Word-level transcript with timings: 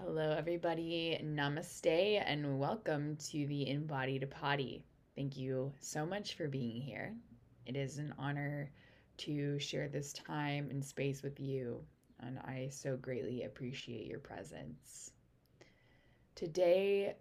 Hello, 0.00 0.32
everybody. 0.38 1.20
Namaste 1.24 2.22
and 2.24 2.60
welcome 2.60 3.16
to 3.30 3.46
the 3.48 3.68
Embodied 3.68 4.30
Potty. 4.30 4.84
Thank 5.16 5.36
you 5.36 5.72
so 5.80 6.06
much 6.06 6.34
for 6.34 6.46
being 6.46 6.80
here. 6.80 7.16
It 7.66 7.74
is 7.74 7.98
an 7.98 8.14
honor 8.16 8.70
to 9.18 9.58
share 9.58 9.88
this 9.88 10.12
time 10.12 10.68
and 10.70 10.84
space 10.84 11.24
with 11.24 11.40
you, 11.40 11.82
and 12.20 12.38
I 12.38 12.68
so 12.70 12.96
greatly 12.96 13.42
appreciate 13.42 14.06
your 14.06 14.20
presence. 14.20 15.10
Today, 16.36 17.16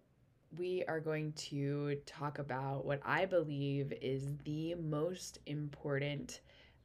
we 0.55 0.83
are 0.87 0.99
going 0.99 1.33
to 1.49 1.95
talk 2.05 2.37
about 2.37 2.85
what 2.85 3.01
I 3.03 3.25
believe 3.25 3.91
is 4.03 4.27
the 4.45 4.75
most 4.75 5.39
important 5.47 6.41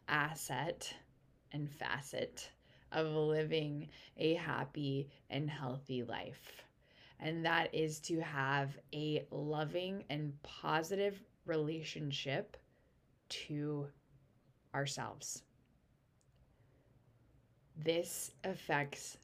asset 0.09 0.91
and 1.53 1.71
facet 1.71 2.51
of 2.93 3.07
living 3.09 3.89
a 4.17 4.35
happy 4.35 5.09
and 5.31 5.51
healthy 5.51 6.03
life. 6.03 6.63
And 7.19 7.45
that 7.47 7.75
is 7.75 8.01
to 8.01 8.21
have 8.21 8.77
a 8.93 9.27
loving 9.31 10.05
and 10.11 10.41
positive 10.43 11.23
relationship 11.47 12.57
to 13.29 13.87
ourselves. 14.75 15.43
This 17.77 18.33
affects 18.45 19.19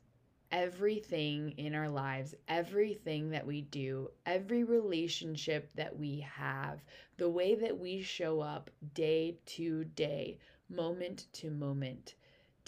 everything 0.50 1.50
in 1.58 1.74
our 1.74 1.88
lives, 1.88 2.34
everything 2.48 3.30
that 3.30 3.46
we 3.46 3.62
do, 3.62 4.10
every 4.24 4.64
relationship 4.64 5.70
that 5.74 5.96
we 5.98 6.20
have, 6.20 6.80
the 7.16 7.28
way 7.28 7.54
that 7.54 7.78
we 7.78 8.00
show 8.00 8.40
up 8.40 8.70
day 8.94 9.38
to 9.44 9.84
day, 9.84 10.38
moment 10.68 11.26
to 11.32 11.50
moment 11.50 12.14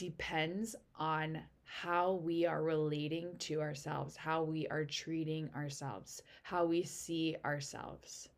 depends 0.01 0.75
on 0.99 1.39
how 1.63 2.15
we 2.15 2.47
are 2.47 2.63
relating 2.63 3.37
to 3.37 3.61
ourselves, 3.61 4.17
how 4.17 4.43
we 4.43 4.67
are 4.69 4.87
treating 4.87 5.51
ourselves, 5.55 6.23
how 6.43 6.65
we 6.65 6.83
see 6.83 7.37
ourselves. 7.45 8.31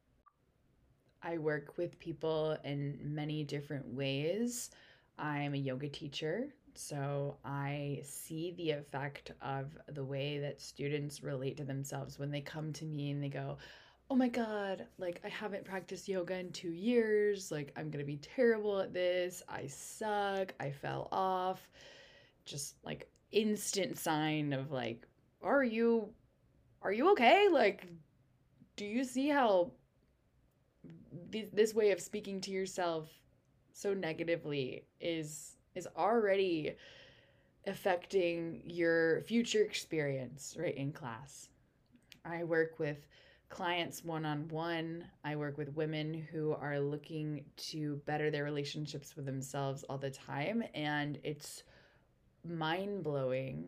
I 1.22 1.38
work 1.38 1.78
with 1.78 2.00
people 2.00 2.56
in 2.64 2.98
many 3.00 3.44
different 3.44 3.86
ways. 3.86 4.70
I'm 5.20 5.54
a 5.54 5.56
yoga 5.56 5.88
teacher, 5.88 6.52
so 6.74 7.36
I 7.44 8.00
see 8.02 8.54
the 8.56 8.72
effect 8.72 9.30
of 9.40 9.78
the 9.86 10.04
way 10.04 10.40
that 10.40 10.60
students 10.60 11.22
relate 11.22 11.56
to 11.58 11.64
themselves 11.64 12.18
when 12.18 12.32
they 12.32 12.40
come 12.40 12.72
to 12.72 12.84
me 12.84 13.12
and 13.12 13.22
they 13.22 13.28
go, 13.28 13.58
oh 14.12 14.14
my 14.14 14.28
god, 14.28 14.84
like 14.98 15.22
I 15.24 15.30
haven't 15.30 15.64
practiced 15.64 16.06
yoga 16.06 16.38
in 16.38 16.52
two 16.52 16.70
years. 16.70 17.50
Like 17.50 17.72
I'm 17.78 17.90
gonna 17.90 18.04
be 18.04 18.18
terrible 18.18 18.78
at 18.78 18.92
this. 18.92 19.42
I 19.48 19.66
suck. 19.66 20.52
I 20.60 20.70
fell 20.70 21.08
off. 21.10 21.66
Just 22.44 22.74
like 22.84 23.08
instant 23.30 23.96
sign 23.96 24.52
of 24.52 24.70
like, 24.70 25.06
are 25.42 25.64
you, 25.64 26.10
are 26.82 26.92
you 26.92 27.10
okay? 27.12 27.48
Like, 27.50 27.86
do 28.76 28.84
you 28.84 29.02
see 29.02 29.28
how 29.28 29.70
th- 31.30 31.48
this 31.54 31.72
way 31.72 31.90
of 31.90 31.98
speaking 31.98 32.38
to 32.42 32.50
yourself 32.50 33.08
so 33.72 33.94
negatively 33.94 34.84
is 35.00 35.56
is 35.74 35.88
already 35.96 36.74
affecting 37.66 38.60
your 38.66 39.22
future 39.22 39.62
experience 39.62 40.54
right 40.60 40.76
in 40.76 40.92
class. 40.92 41.48
I 42.26 42.44
work 42.44 42.78
with 42.78 43.06
clients 43.52 44.02
one 44.02 44.24
on 44.24 44.48
one. 44.48 45.04
I 45.24 45.36
work 45.36 45.58
with 45.58 45.76
women 45.76 46.26
who 46.32 46.54
are 46.54 46.80
looking 46.80 47.44
to 47.68 48.00
better 48.06 48.30
their 48.30 48.44
relationships 48.44 49.14
with 49.14 49.26
themselves 49.26 49.84
all 49.84 49.98
the 49.98 50.10
time. 50.10 50.64
And 50.74 51.18
it's 51.22 51.62
mind 52.48 53.04
blowing, 53.04 53.66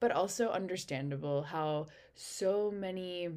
but 0.00 0.12
also 0.12 0.50
understandable 0.50 1.42
how 1.42 1.86
so 2.14 2.70
many 2.70 3.30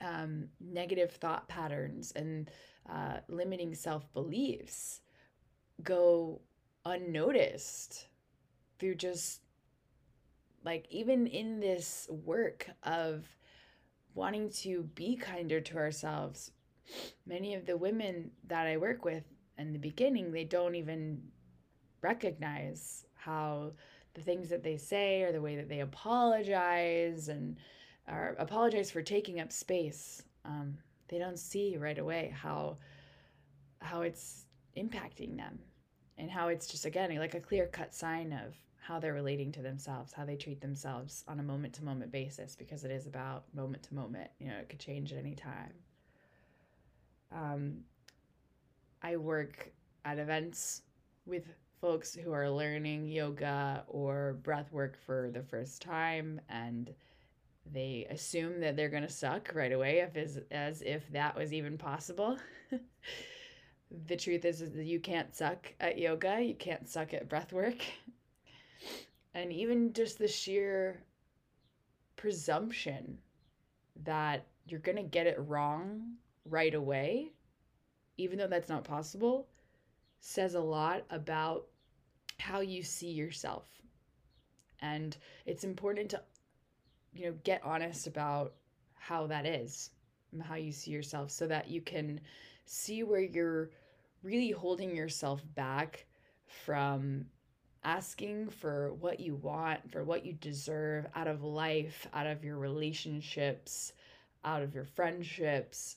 um, 0.00 0.48
negative 0.60 1.10
thought 1.10 1.48
patterns 1.48 2.12
and 2.14 2.48
uh, 2.88 3.18
limiting 3.28 3.74
self 3.74 4.10
beliefs 4.12 5.00
go 5.82 6.40
unnoticed 6.84 8.06
through 8.78 8.94
just 8.94 9.40
like 10.64 10.86
even 10.90 11.26
in 11.26 11.58
this 11.58 12.08
work 12.08 12.70
of 12.84 13.26
wanting 14.14 14.50
to 14.50 14.82
be 14.94 15.16
kinder 15.16 15.60
to 15.60 15.76
ourselves. 15.76 16.50
Many 17.26 17.54
of 17.54 17.66
the 17.66 17.76
women 17.76 18.30
that 18.48 18.66
I 18.66 18.76
work 18.76 19.04
with 19.04 19.24
in 19.58 19.72
the 19.72 19.78
beginning, 19.78 20.32
they 20.32 20.44
don't 20.44 20.74
even 20.74 21.22
recognize 22.02 23.06
how 23.14 23.72
the 24.14 24.20
things 24.20 24.48
that 24.48 24.62
they 24.62 24.76
say 24.76 25.22
or 25.22 25.32
the 25.32 25.40
way 25.40 25.56
that 25.56 25.68
they 25.68 25.80
apologize 25.80 27.28
and 27.28 27.56
or 28.08 28.36
apologize 28.38 28.90
for 28.90 29.02
taking 29.02 29.40
up 29.40 29.52
space. 29.52 30.22
Um, 30.44 30.76
they 31.08 31.18
don't 31.18 31.38
see 31.38 31.76
right 31.76 31.98
away 31.98 32.34
how 32.36 32.78
how 33.80 34.02
it's 34.02 34.46
impacting 34.76 35.36
them 35.36 35.58
and 36.18 36.30
how 36.30 36.48
it's 36.48 36.66
just 36.66 36.86
again 36.86 37.14
like 37.16 37.34
a 37.34 37.40
clear 37.40 37.66
cut 37.66 37.94
sign 37.94 38.32
of 38.32 38.54
how 38.82 38.98
they're 38.98 39.14
relating 39.14 39.52
to 39.52 39.62
themselves, 39.62 40.12
how 40.12 40.24
they 40.24 40.36
treat 40.36 40.60
themselves 40.60 41.22
on 41.28 41.38
a 41.38 41.42
moment 41.42 41.72
to 41.74 41.84
moment 41.84 42.10
basis, 42.10 42.56
because 42.56 42.84
it 42.84 42.90
is 42.90 43.06
about 43.06 43.44
moment 43.54 43.84
to 43.84 43.94
moment. 43.94 44.28
You 44.40 44.48
know, 44.48 44.56
it 44.56 44.68
could 44.68 44.80
change 44.80 45.12
at 45.12 45.18
any 45.18 45.36
time. 45.36 45.72
Um, 47.30 47.78
I 49.00 49.16
work 49.16 49.70
at 50.04 50.18
events 50.18 50.82
with 51.26 51.54
folks 51.80 52.14
who 52.14 52.32
are 52.32 52.50
learning 52.50 53.06
yoga 53.06 53.84
or 53.86 54.38
breath 54.42 54.72
work 54.72 54.96
for 54.96 55.30
the 55.32 55.42
first 55.42 55.82
time 55.82 56.40
and 56.48 56.92
they 57.72 58.06
assume 58.10 58.60
that 58.60 58.76
they're 58.76 58.88
going 58.88 59.02
to 59.02 59.08
suck 59.08 59.52
right 59.54 59.72
away 59.72 59.98
if 59.98 60.16
as, 60.16 60.40
as 60.50 60.82
if 60.82 61.10
that 61.12 61.36
was 61.36 61.52
even 61.52 61.78
possible 61.78 62.36
the 64.06 64.16
truth 64.16 64.44
is, 64.44 64.60
is 64.60 64.72
that 64.72 64.84
you 64.84 65.00
can't 65.00 65.34
suck 65.34 65.72
at 65.80 65.98
yoga 65.98 66.40
you 66.40 66.54
can't 66.54 66.88
suck 66.88 67.14
at 67.14 67.28
breath 67.28 67.52
work 67.52 67.84
and 69.34 69.52
even 69.52 69.92
just 69.92 70.18
the 70.18 70.28
sheer 70.28 71.02
presumption 72.16 73.18
that 74.04 74.46
you're 74.66 74.80
going 74.80 74.96
to 74.96 75.02
get 75.02 75.26
it 75.26 75.38
wrong 75.46 76.14
right 76.44 76.74
away, 76.74 77.32
even 78.16 78.38
though 78.38 78.46
that's 78.46 78.68
not 78.68 78.84
possible, 78.84 79.48
says 80.20 80.54
a 80.54 80.60
lot 80.60 81.02
about 81.10 81.66
how 82.38 82.60
you 82.60 82.82
see 82.82 83.10
yourself. 83.10 83.68
And 84.80 85.16
it's 85.46 85.64
important 85.64 86.10
to, 86.10 86.22
you 87.12 87.26
know, 87.26 87.34
get 87.44 87.62
honest 87.64 88.06
about 88.06 88.54
how 88.94 89.26
that 89.28 89.46
is, 89.46 89.90
how 90.42 90.56
you 90.56 90.72
see 90.72 90.90
yourself, 90.90 91.30
so 91.30 91.46
that 91.46 91.68
you 91.68 91.80
can 91.80 92.20
see 92.64 93.02
where 93.02 93.20
you're 93.20 93.70
really 94.22 94.50
holding 94.50 94.94
yourself 94.94 95.42
back 95.54 96.06
from 96.46 97.26
asking 97.84 98.48
for 98.48 98.94
what 98.94 99.20
you 99.20 99.34
want, 99.34 99.90
for 99.90 100.04
what 100.04 100.24
you 100.24 100.32
deserve 100.34 101.06
out 101.14 101.26
of 101.26 101.42
life, 101.42 102.06
out 102.14 102.26
of 102.26 102.44
your 102.44 102.58
relationships, 102.58 103.92
out 104.44 104.62
of 104.62 104.74
your 104.74 104.84
friendships, 104.84 105.96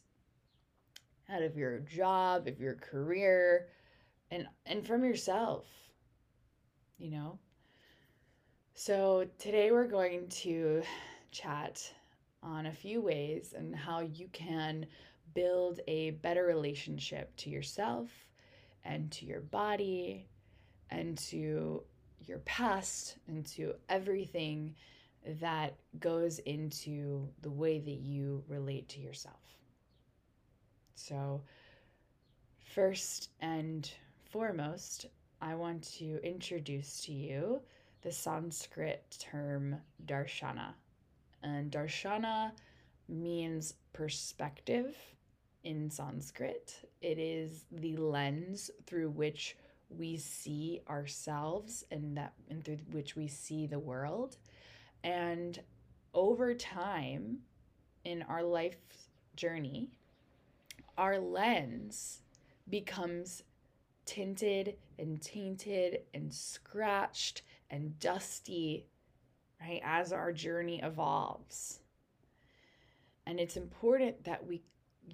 out 1.30 1.42
of 1.42 1.58
your 1.58 1.80
job, 1.80 2.48
of 2.48 2.60
your 2.60 2.76
career, 2.76 3.68
and 4.32 4.48
and 4.66 4.86
from 4.86 5.04
yourself. 5.04 5.66
You 6.98 7.12
know? 7.12 7.40
So 8.74 9.28
today 9.38 9.72
we're 9.72 9.88
going 9.88 10.28
to 10.30 10.84
chat 11.32 11.82
on 12.42 12.66
a 12.66 12.72
few 12.72 13.02
ways 13.02 13.54
and 13.58 13.76
how 13.76 14.02
you 14.02 14.28
can 14.32 14.86
build 15.34 15.80
a 15.88 16.12
better 16.12 16.46
relationship 16.46 17.36
to 17.38 17.50
yourself 17.50 18.10
and 18.84 19.12
to 19.12 19.26
your 19.26 19.42
body 19.42 20.28
and 20.90 21.18
to 21.18 21.84
your 22.26 22.40
past 22.40 23.18
and 23.28 23.46
to 23.46 23.74
everything 23.90 24.76
that 25.42 25.76
goes 26.00 26.40
into 26.40 27.28
the 27.42 27.50
way 27.50 27.80
that 27.80 28.00
you 28.00 28.44
relate 28.48 28.88
to 28.90 29.00
yourself. 29.00 29.40
So, 30.96 31.42
first 32.64 33.30
and 33.42 33.90
foremost, 34.32 35.08
I 35.42 35.56
want 35.56 35.84
to 35.98 36.20
introduce 36.24 37.02
to 37.06 37.14
you 37.14 37.62
the 38.02 38.12
Sanskrit 38.12 39.18
term 39.20 39.76
darshana. 40.06 40.74
And 41.44 41.72
darshana 41.72 42.52
means 43.08 43.74
perspective 43.94 44.96
in 45.64 45.90
Sanskrit. 45.90 46.74
It 47.02 47.18
is 47.18 47.66
the 47.72 47.98
lens 47.98 48.72
through 48.86 49.10
which 49.10 49.58
we 49.98 50.18
see 50.18 50.82
ourselves 50.90 51.84
and 51.92 52.18
that 52.18 52.34
and 52.50 52.64
through 52.64 52.78
which 52.92 53.16
we 53.16 53.28
see 53.28 53.66
the 53.66 53.80
world 53.80 54.38
and 55.04 55.62
over 56.14 56.54
time 56.54 57.40
in 58.04 58.22
our 58.24 58.44
life 58.44 58.78
journey 59.36 59.90
our 60.98 61.20
lens 61.20 62.22
becomes 62.70 63.44
tinted 64.06 64.76
and 65.00 65.22
tainted 65.22 66.00
and 66.14 66.34
scratched 66.34 67.42
and 67.70 68.00
dusty 68.00 68.86
right? 69.62 69.82
As 69.84 70.12
our 70.12 70.32
journey 70.32 70.80
evolves. 70.82 71.80
And 73.26 73.40
it's 73.40 73.58
important 73.58 74.24
that 74.26 74.46
we 74.46 74.62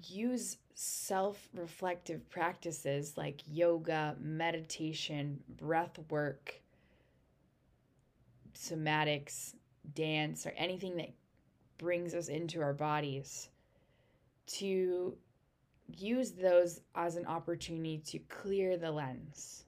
use 0.04 0.58
self 0.74 1.48
reflective 1.54 2.28
practices 2.30 3.16
like 3.16 3.40
yoga, 3.48 4.16
meditation, 4.20 5.42
breath 5.58 5.98
work, 6.10 6.60
somatics, 8.54 9.54
dance, 9.94 10.46
or 10.46 10.50
anything 10.56 10.96
that 10.96 11.12
brings 11.78 12.14
us 12.14 12.28
into 12.28 12.60
our 12.60 12.72
bodies 12.72 13.48
to 14.46 15.16
use 15.96 16.32
those 16.32 16.80
as 16.94 17.16
an 17.16 17.26
opportunity 17.26 17.98
to 17.98 18.18
clear 18.20 18.76
the 18.76 18.90
lens 18.90 19.64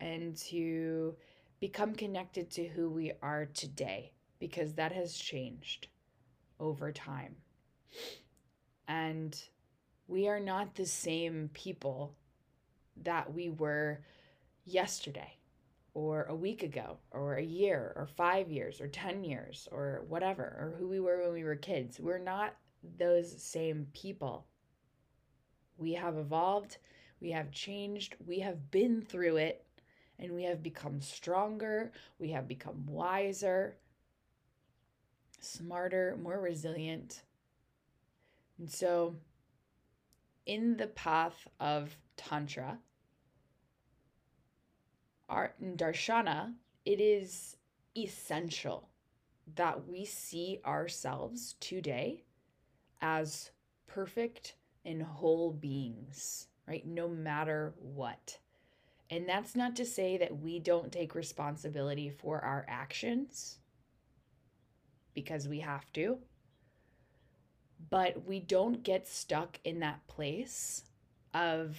and 0.00 0.36
to 0.36 1.14
become 1.60 1.94
connected 1.94 2.50
to 2.50 2.66
who 2.68 2.90
we 2.90 3.12
are 3.22 3.46
today 3.54 4.12
because 4.38 4.74
that 4.74 4.92
has 4.92 5.14
changed 5.14 5.88
over 6.60 6.92
time. 6.92 7.34
And 8.88 9.40
we 10.06 10.28
are 10.28 10.40
not 10.40 10.74
the 10.74 10.86
same 10.86 11.50
people 11.52 12.14
that 13.02 13.32
we 13.32 13.48
were 13.50 14.00
yesterday 14.64 15.36
or 15.94 16.24
a 16.24 16.34
week 16.34 16.62
ago 16.62 16.98
or 17.10 17.36
a 17.36 17.42
year 17.42 17.92
or 17.96 18.06
5 18.06 18.50
years 18.50 18.80
or 18.80 18.88
10 18.88 19.24
years 19.24 19.68
or 19.70 20.04
whatever 20.08 20.42
or 20.42 20.74
who 20.78 20.88
we 20.88 21.00
were 21.00 21.22
when 21.22 21.32
we 21.32 21.44
were 21.44 21.56
kids. 21.56 22.00
We're 22.00 22.18
not 22.18 22.56
those 22.98 23.40
same 23.42 23.86
people. 23.92 24.46
We 25.76 25.94
have 25.94 26.16
evolved, 26.16 26.78
we 27.20 27.30
have 27.30 27.50
changed, 27.50 28.16
we 28.24 28.40
have 28.40 28.70
been 28.70 29.02
through 29.02 29.36
it, 29.36 29.64
and 30.18 30.32
we 30.32 30.44
have 30.44 30.62
become 30.62 31.00
stronger, 31.00 31.92
we 32.18 32.30
have 32.30 32.46
become 32.46 32.86
wiser, 32.86 33.76
smarter, 35.40 36.16
more 36.22 36.40
resilient. 36.40 37.22
And 38.58 38.70
so, 38.70 39.16
in 40.46 40.76
the 40.76 40.86
path 40.88 41.46
of 41.60 41.96
Tantra, 42.16 42.78
our 45.28 45.54
Darshana, 45.62 46.54
it 46.84 47.00
is 47.00 47.56
essential 47.96 48.88
that 49.56 49.86
we 49.88 50.04
see 50.04 50.60
ourselves 50.64 51.54
today 51.60 52.24
as 53.00 53.50
perfect 53.86 54.56
and 54.84 55.02
whole 55.02 55.52
beings, 55.52 56.48
right? 56.66 56.86
No 56.86 57.08
matter 57.08 57.74
what. 57.78 58.38
And 59.10 59.28
that's 59.28 59.54
not 59.54 59.76
to 59.76 59.84
say 59.84 60.16
that 60.18 60.40
we 60.40 60.58
don't 60.58 60.90
take 60.90 61.14
responsibility 61.14 62.10
for 62.10 62.40
our 62.40 62.64
actions 62.68 63.58
because 65.14 65.46
we 65.46 65.60
have 65.60 65.90
to. 65.92 66.18
But 67.90 68.26
we 68.26 68.40
don't 68.40 68.82
get 68.82 69.06
stuck 69.06 69.58
in 69.64 69.80
that 69.80 70.06
place 70.06 70.84
of 71.32 71.76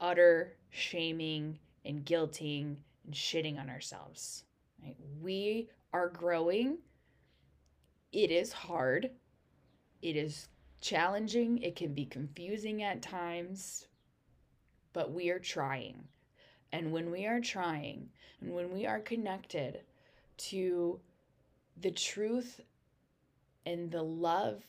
utter 0.00 0.56
shaming 0.70 1.58
and 1.84 2.04
guilting 2.04 2.76
and 3.04 3.14
shitting 3.14 3.58
on 3.58 3.68
ourselves. 3.68 4.44
Right? 4.82 4.96
We 5.20 5.68
are 5.92 6.08
growing. 6.08 6.78
It 8.12 8.30
is 8.30 8.52
hard. 8.52 9.10
It 10.00 10.16
is 10.16 10.48
challenging. 10.80 11.58
It 11.58 11.76
can 11.76 11.94
be 11.94 12.04
confusing 12.04 12.82
at 12.82 13.02
times, 13.02 13.86
but 14.92 15.12
we 15.12 15.30
are 15.30 15.38
trying. 15.38 16.04
And 16.72 16.92
when 16.92 17.10
we 17.10 17.26
are 17.26 17.40
trying 17.40 18.08
and 18.40 18.52
when 18.52 18.72
we 18.72 18.86
are 18.86 18.98
connected 18.98 19.80
to 20.38 21.00
the 21.80 21.90
truth 21.90 22.60
and 23.64 23.90
the 23.90 24.02
love 24.02 24.62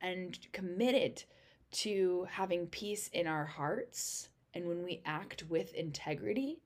and 0.00 0.38
committed 0.52 1.24
to 1.72 2.26
having 2.30 2.66
peace 2.66 3.08
in 3.08 3.26
our 3.26 3.44
hearts, 3.44 4.28
and 4.54 4.66
when 4.66 4.84
we 4.84 5.02
act 5.04 5.44
with 5.48 5.74
integrity, 5.74 6.60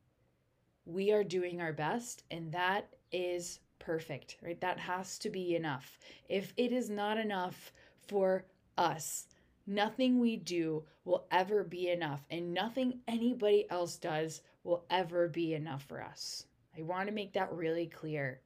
we 0.84 1.12
are 1.12 1.24
doing 1.24 1.60
our 1.60 1.72
best, 1.72 2.24
and 2.30 2.52
that 2.52 2.88
is 3.12 3.60
perfect, 3.78 4.36
right? 4.42 4.60
That 4.60 4.78
has 4.78 5.18
to 5.20 5.30
be 5.30 5.56
enough. 5.56 5.98
If 6.28 6.52
it 6.56 6.72
is 6.72 6.90
not 6.90 7.18
enough 7.18 7.72
for 8.06 8.44
us, 8.76 9.26
nothing 9.66 10.18
we 10.18 10.36
do 10.36 10.84
will 11.04 11.26
ever 11.30 11.64
be 11.64 11.88
enough, 11.88 12.24
and 12.30 12.52
nothing 12.52 13.00
anybody 13.08 13.66
else 13.70 13.96
does 13.96 14.42
will 14.64 14.84
ever 14.90 15.28
be 15.28 15.54
enough 15.54 15.84
for 15.84 16.02
us. 16.02 16.44
I 16.76 16.82
want 16.82 17.08
to 17.08 17.14
make 17.14 17.32
that 17.32 17.52
really 17.52 17.86
clear. 17.86 18.40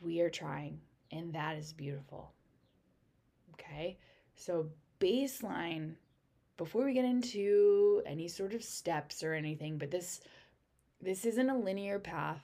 We 0.00 0.20
are 0.20 0.30
trying, 0.30 0.80
and 1.10 1.32
that 1.34 1.56
is 1.56 1.72
beautiful. 1.72 2.32
Okay, 3.54 3.98
so 4.34 4.66
baseline 5.00 5.94
before 6.56 6.84
we 6.84 6.94
get 6.94 7.04
into 7.04 8.02
any 8.06 8.28
sort 8.28 8.54
of 8.54 8.62
steps 8.62 9.22
or 9.22 9.34
anything, 9.34 9.78
but 9.78 9.90
this 9.90 10.20
this 11.00 11.24
isn't 11.24 11.50
a 11.50 11.56
linear 11.56 11.98
path. 11.98 12.42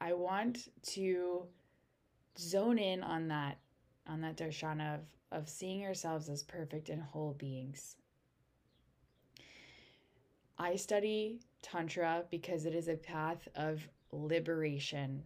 I 0.00 0.12
want 0.12 0.68
to 0.94 1.46
zone 2.38 2.78
in 2.78 3.02
on 3.02 3.28
that 3.28 3.58
on 4.08 4.20
that 4.20 4.36
darshana 4.36 4.96
of, 4.96 5.00
of 5.32 5.48
seeing 5.48 5.84
ourselves 5.84 6.28
as 6.28 6.42
perfect 6.42 6.88
and 6.88 7.02
whole 7.02 7.34
beings. 7.38 7.96
I 10.58 10.76
study 10.76 11.40
Tantra 11.62 12.24
because 12.30 12.66
it 12.66 12.74
is 12.74 12.88
a 12.88 12.96
path 12.96 13.46
of 13.54 13.86
liberation 14.12 15.22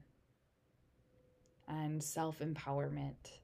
and 1.69 2.03
self 2.03 2.41
empowerment. 2.41 3.39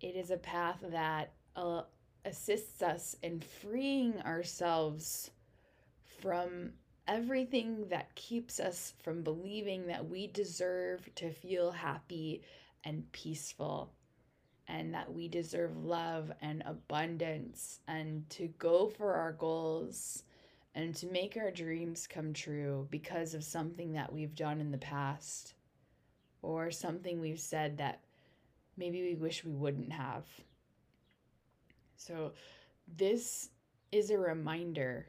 It 0.00 0.16
is 0.16 0.30
a 0.30 0.36
path 0.36 0.78
that 0.90 1.32
uh, 1.56 1.82
assists 2.24 2.82
us 2.82 3.16
in 3.22 3.40
freeing 3.40 4.20
ourselves 4.22 5.30
from 6.20 6.72
everything 7.08 7.86
that 7.88 8.14
keeps 8.14 8.60
us 8.60 8.94
from 9.02 9.22
believing 9.22 9.86
that 9.86 10.08
we 10.08 10.28
deserve 10.28 11.08
to 11.16 11.30
feel 11.30 11.70
happy 11.70 12.42
and 12.84 13.10
peaceful 13.12 13.92
and 14.68 14.94
that 14.94 15.12
we 15.12 15.28
deserve 15.28 15.76
love 15.84 16.32
and 16.40 16.62
abundance 16.64 17.80
and 17.88 18.28
to 18.30 18.48
go 18.58 18.88
for 18.88 19.14
our 19.14 19.32
goals 19.32 20.22
and 20.74 20.94
to 20.96 21.06
make 21.06 21.36
our 21.36 21.50
dreams 21.50 22.06
come 22.06 22.32
true 22.32 22.86
because 22.90 23.34
of 23.34 23.44
something 23.44 23.92
that 23.92 24.12
we've 24.12 24.34
done 24.34 24.60
in 24.60 24.70
the 24.70 24.78
past 24.78 25.54
or 26.40 26.70
something 26.70 27.20
we've 27.20 27.40
said 27.40 27.76
that 27.78 28.00
maybe 28.76 29.02
we 29.02 29.14
wish 29.14 29.44
we 29.44 29.52
wouldn't 29.52 29.92
have. 29.92 30.24
So, 31.96 32.32
this 32.96 33.50
is 33.92 34.10
a 34.10 34.18
reminder 34.18 35.06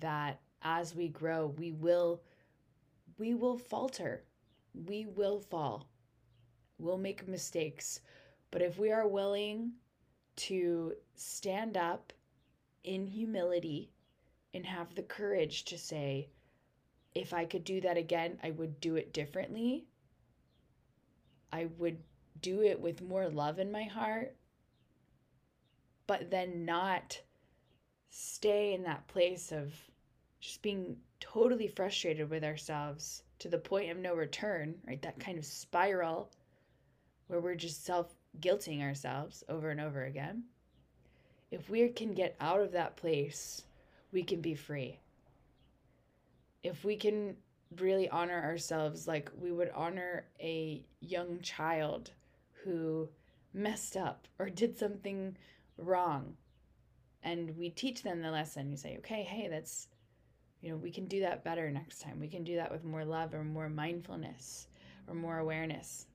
that 0.00 0.40
as 0.62 0.94
we 0.94 1.08
grow, 1.08 1.46
we 1.58 1.72
will 1.72 2.20
we 3.18 3.34
will 3.34 3.58
falter. 3.58 4.24
We 4.74 5.06
will 5.06 5.38
fall. 5.38 5.88
We'll 6.78 6.98
make 6.98 7.28
mistakes. 7.28 8.00
But 8.50 8.62
if 8.62 8.78
we 8.78 8.90
are 8.90 9.06
willing 9.06 9.72
to 10.36 10.94
stand 11.14 11.76
up 11.76 12.12
in 12.84 13.06
humility 13.06 13.92
and 14.54 14.66
have 14.66 14.94
the 14.94 15.02
courage 15.02 15.64
to 15.64 15.78
say, 15.78 16.28
if 17.14 17.32
I 17.34 17.44
could 17.44 17.64
do 17.64 17.80
that 17.82 17.96
again, 17.96 18.38
I 18.42 18.50
would 18.50 18.80
do 18.80 18.96
it 18.96 19.12
differently. 19.12 19.84
I 21.52 21.68
would 21.78 21.98
do 22.40 22.62
it 22.62 22.80
with 22.80 23.02
more 23.02 23.28
love 23.28 23.58
in 23.58 23.70
my 23.70 23.84
heart, 23.84 24.34
but 26.06 26.30
then 26.30 26.64
not 26.64 27.20
stay 28.10 28.74
in 28.74 28.82
that 28.84 29.06
place 29.08 29.52
of 29.52 29.74
just 30.40 30.62
being 30.62 30.96
totally 31.20 31.68
frustrated 31.68 32.28
with 32.28 32.44
ourselves 32.44 33.22
to 33.38 33.48
the 33.48 33.58
point 33.58 33.90
of 33.90 33.96
no 33.98 34.14
return, 34.14 34.74
right? 34.86 35.00
That 35.02 35.20
kind 35.20 35.38
of 35.38 35.44
spiral 35.44 36.30
where 37.28 37.40
we're 37.40 37.54
just 37.54 37.84
self 37.84 38.14
guilting 38.40 38.82
ourselves 38.82 39.44
over 39.48 39.70
and 39.70 39.80
over 39.80 40.04
again. 40.04 40.44
If 41.50 41.68
we 41.68 41.88
can 41.88 42.14
get 42.14 42.36
out 42.40 42.60
of 42.60 42.72
that 42.72 42.96
place 42.96 43.62
we 44.12 44.22
can 44.22 44.40
be 44.40 44.54
free. 44.54 45.00
If 46.62 46.84
we 46.84 46.96
can 46.96 47.36
really 47.78 48.08
honor 48.08 48.40
ourselves 48.42 49.08
like 49.08 49.30
we 49.40 49.50
would 49.50 49.70
honor 49.74 50.26
a 50.40 50.84
young 51.00 51.40
child 51.40 52.10
who 52.64 53.08
messed 53.54 53.96
up 53.96 54.28
or 54.38 54.48
did 54.50 54.78
something 54.78 55.36
wrong. 55.78 56.36
And 57.24 57.56
we 57.56 57.70
teach 57.70 58.02
them 58.02 58.20
the 58.20 58.30
lesson. 58.30 58.70
You 58.70 58.76
say 58.76 58.96
okay 58.98 59.22
hey 59.22 59.48
that's 59.48 59.88
you 60.60 60.70
know 60.70 60.76
we 60.76 60.90
can 60.90 61.06
do 61.06 61.20
that 61.20 61.44
better 61.44 61.70
next 61.70 62.00
time. 62.00 62.20
We 62.20 62.28
can 62.28 62.44
do 62.44 62.56
that 62.56 62.70
with 62.70 62.84
more 62.84 63.04
love 63.04 63.32
or 63.34 63.44
more 63.44 63.68
mindfulness 63.68 64.66
or 65.08 65.14
more 65.14 65.38
awareness 65.38 66.06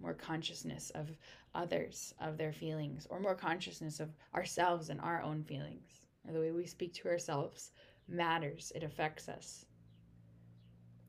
more 0.00 0.14
consciousness 0.14 0.90
of 0.90 1.10
others 1.54 2.14
of 2.20 2.38
their 2.38 2.52
feelings 2.52 3.06
or 3.10 3.20
more 3.20 3.34
consciousness 3.34 4.00
of 4.00 4.10
ourselves 4.34 4.90
and 4.90 5.00
our 5.00 5.22
own 5.22 5.42
feelings 5.42 6.02
or 6.26 6.32
the 6.32 6.40
way 6.40 6.50
we 6.50 6.66
speak 6.66 6.94
to 6.94 7.08
ourselves 7.08 7.72
matters, 8.08 8.72
it 8.74 8.82
affects 8.82 9.28
us, 9.28 9.64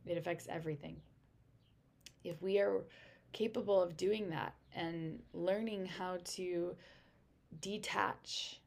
it 0.05 0.17
affects 0.17 0.47
everything. 0.49 0.97
If 2.23 2.41
we 2.41 2.59
are 2.59 2.81
capable 3.31 3.81
of 3.81 3.97
doing 3.97 4.29
that 4.29 4.55
and 4.75 5.19
learning 5.33 5.85
how 5.85 6.17
to 6.23 6.75
detach 7.61 8.59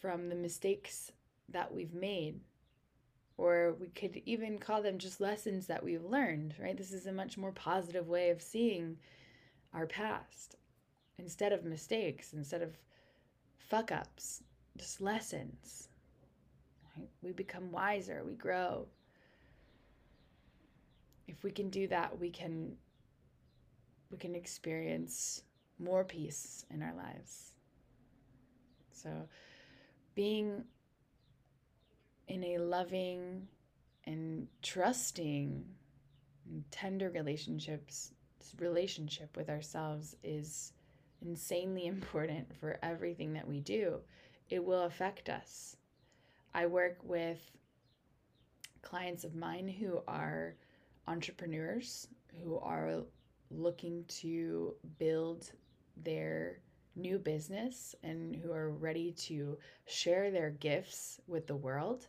from 0.00 0.28
the 0.28 0.34
mistakes 0.34 1.12
that 1.48 1.72
we've 1.72 1.94
made, 1.94 2.40
or 3.36 3.74
we 3.80 3.88
could 3.88 4.20
even 4.26 4.58
call 4.58 4.82
them 4.82 4.98
just 4.98 5.20
lessons 5.20 5.66
that 5.66 5.82
we've 5.82 6.04
learned, 6.04 6.54
right? 6.60 6.76
This 6.76 6.92
is 6.92 7.06
a 7.06 7.12
much 7.12 7.38
more 7.38 7.52
positive 7.52 8.08
way 8.08 8.30
of 8.30 8.42
seeing 8.42 8.96
our 9.72 9.86
past 9.86 10.56
instead 11.18 11.52
of 11.52 11.64
mistakes, 11.64 12.32
instead 12.32 12.62
of 12.62 12.76
fuck 13.58 13.92
ups, 13.92 14.42
just 14.80 15.00
lessons. 15.00 15.88
Right? 16.96 17.08
We 17.22 17.32
become 17.32 17.70
wiser, 17.70 18.22
we 18.26 18.32
grow. 18.34 18.86
If 21.28 21.44
we 21.44 21.50
can 21.52 21.68
do 21.70 21.86
that, 21.88 22.18
we 22.18 22.30
can 22.30 22.72
we 24.10 24.18
can 24.18 24.34
experience 24.34 25.42
more 25.78 26.02
peace 26.02 26.64
in 26.70 26.82
our 26.82 26.94
lives. 26.94 27.52
So 28.90 29.10
being 30.14 30.64
in 32.26 32.42
a 32.42 32.58
loving 32.58 33.46
and 34.06 34.48
trusting 34.62 35.64
and 36.48 36.64
tender 36.70 37.10
relationships 37.10 38.12
relationship 38.58 39.36
with 39.36 39.48
ourselves 39.48 40.16
is 40.24 40.72
insanely 41.22 41.86
important 41.94 42.56
for 42.56 42.78
everything 42.82 43.34
that 43.34 43.46
we 43.46 43.60
do. 43.60 44.00
It 44.50 44.64
will 44.64 44.82
affect 44.82 45.28
us. 45.28 45.76
I 46.52 46.66
work 46.66 46.98
with 47.02 47.38
clients 48.82 49.24
of 49.24 49.34
mine 49.34 49.68
who 49.68 50.02
are 50.08 50.56
entrepreneurs 51.06 52.08
who 52.42 52.58
are 52.58 53.02
looking 53.50 54.04
to 54.08 54.74
build 54.98 55.50
their 55.96 56.60
new 56.96 57.18
business 57.18 57.94
and 58.02 58.36
who 58.36 58.52
are 58.52 58.70
ready 58.70 59.12
to 59.12 59.58
share 59.86 60.30
their 60.30 60.50
gifts 60.50 61.20
with 61.26 61.46
the 61.46 61.56
world, 61.56 62.06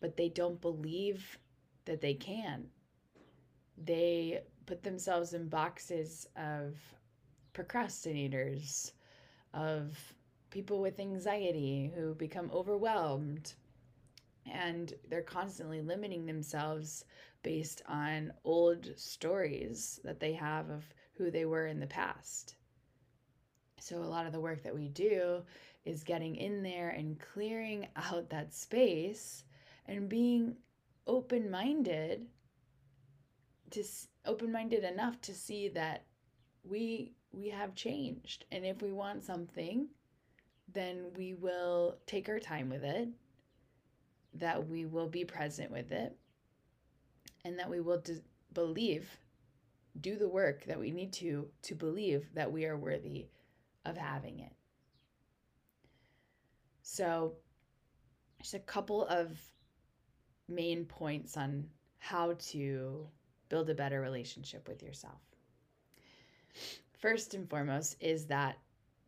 but 0.00 0.16
they 0.16 0.28
don't 0.28 0.60
believe 0.60 1.38
that 1.84 2.00
they 2.00 2.14
can. 2.14 2.66
They 3.82 4.42
put 4.66 4.82
themselves 4.82 5.34
in 5.34 5.48
boxes 5.48 6.28
of 6.36 6.76
procrastinators, 7.54 8.92
of 9.54 9.98
people 10.52 10.80
with 10.80 11.00
anxiety 11.00 11.90
who 11.96 12.14
become 12.14 12.50
overwhelmed. 12.52 13.54
And 14.46 14.92
they're 15.08 15.22
constantly 15.22 15.80
limiting 15.80 16.26
themselves 16.26 17.04
based 17.42 17.82
on 17.88 18.32
old 18.44 18.88
stories 18.96 19.98
that 20.04 20.20
they 20.20 20.34
have 20.34 20.70
of 20.70 20.84
who 21.14 21.30
they 21.30 21.46
were 21.46 21.66
in 21.66 21.80
the 21.80 21.86
past. 21.86 22.56
So, 23.80 23.98
a 23.98 24.04
lot 24.04 24.26
of 24.26 24.32
the 24.32 24.40
work 24.40 24.62
that 24.62 24.74
we 24.74 24.88
do 24.88 25.42
is 25.84 26.04
getting 26.04 26.36
in 26.36 26.62
there 26.62 26.90
and 26.90 27.18
clearing 27.18 27.88
out 27.96 28.30
that 28.30 28.54
space 28.54 29.44
and 29.86 30.08
being 30.08 30.56
open 31.06 31.50
minded 31.50 32.26
to 33.70 33.82
open 34.26 34.52
minded 34.52 34.84
enough 34.84 35.20
to 35.22 35.34
see 35.34 35.68
that 35.68 36.04
we 36.62 37.12
we 37.32 37.48
have 37.48 37.74
changed 37.74 38.44
and 38.52 38.64
if 38.64 38.82
we 38.82 38.92
want 38.92 39.24
something 39.24 39.88
then 40.72 41.06
we 41.16 41.34
will 41.34 41.96
take 42.06 42.28
our 42.28 42.38
time 42.38 42.68
with 42.68 42.84
it 42.84 43.08
that 44.34 44.66
we 44.68 44.86
will 44.86 45.08
be 45.08 45.24
present 45.24 45.70
with 45.70 45.92
it 45.92 46.16
and 47.44 47.58
that 47.58 47.68
we 47.68 47.80
will 47.80 48.02
believe 48.54 49.18
do 50.00 50.16
the 50.16 50.28
work 50.28 50.64
that 50.64 50.80
we 50.80 50.90
need 50.90 51.12
to 51.12 51.48
to 51.62 51.74
believe 51.74 52.26
that 52.34 52.50
we 52.50 52.64
are 52.64 52.76
worthy 52.76 53.26
of 53.84 53.96
having 53.96 54.40
it. 54.40 54.52
So 56.82 57.34
just 58.40 58.54
a 58.54 58.58
couple 58.58 59.06
of 59.06 59.38
main 60.48 60.84
points 60.84 61.36
on 61.36 61.66
how 61.98 62.34
to 62.38 63.06
build 63.48 63.70
a 63.70 63.74
better 63.74 64.00
relationship 64.00 64.66
with 64.66 64.82
yourself. 64.82 65.20
First 66.98 67.34
and 67.34 67.48
foremost 67.48 67.96
is 68.00 68.26
that 68.26 68.58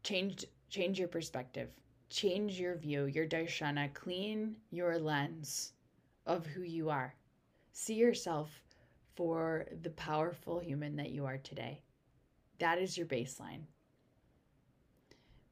change 0.03 0.45
change 0.75 0.99
your 0.99 1.09
perspective 1.09 1.69
change 2.11 2.59
your 2.59 2.77
view 2.77 3.05
your 3.05 3.27
darshana 3.27 3.93
clean 3.95 4.57
your 4.71 4.99
lens 4.99 5.75
of 6.27 6.47
who 6.47 6.63
you 6.63 6.91
are. 6.91 7.15
See 7.73 7.95
yourself 7.95 8.51
for 9.15 9.67
the 9.83 9.91
powerful 9.91 10.59
human 10.59 10.97
that 10.97 11.11
you 11.11 11.27
are 11.27 11.39
today. 11.39 11.81
That 12.59 12.79
is 12.79 12.97
your 12.97 13.07
baseline. 13.07 13.63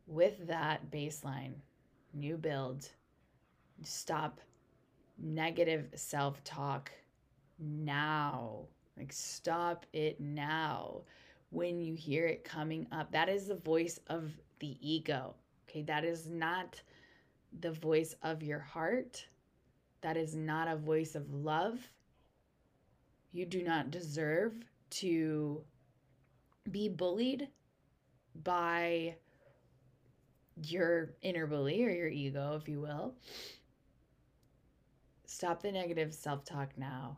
With 0.07 0.47
that 0.47 0.91
baseline 0.91 1.55
new 2.15 2.37
build 2.37 2.89
stop 3.83 4.41
negative 5.19 5.89
self-talk 5.95 6.91
now. 7.59 8.67
Like 8.97 9.13
stop 9.13 9.87
it 9.93 10.21
now. 10.21 11.03
When 11.51 11.83
you 11.83 11.95
hear 11.95 12.27
it 12.27 12.45
coming 12.45 12.87
up. 12.93 13.13
That 13.13 13.29
is 13.29 13.47
the 13.47 13.57
voice 13.57 14.01
of 14.07 14.33
the 14.63 14.79
ego. 14.81 15.35
Okay, 15.69 15.83
that 15.83 16.05
is 16.05 16.29
not 16.29 16.81
the 17.61 17.73
voice 17.73 18.15
of 18.23 18.43
your 18.43 18.61
heart. 18.61 19.27
That 20.03 20.17
is 20.17 20.37
not 20.37 20.69
a 20.69 20.77
voice 20.77 21.17
of 21.17 21.35
love. 21.35 21.79
You 23.33 23.45
do 23.45 23.63
not 23.63 23.91
deserve 23.91 24.55
to 24.91 25.63
be 26.71 26.89
bullied 26.89 27.49
by 28.45 29.17
your 30.63 31.11
inner 31.23 31.47
bully 31.49 31.85
or 31.85 31.91
your 31.91 32.09
ego, 32.09 32.57
if 32.61 32.69
you 32.69 32.81
will. 32.81 33.15
Stop 35.27 35.61
the 35.61 35.73
negative 35.73 36.15
self 36.15 36.45
talk 36.45 36.69
now. 36.77 37.17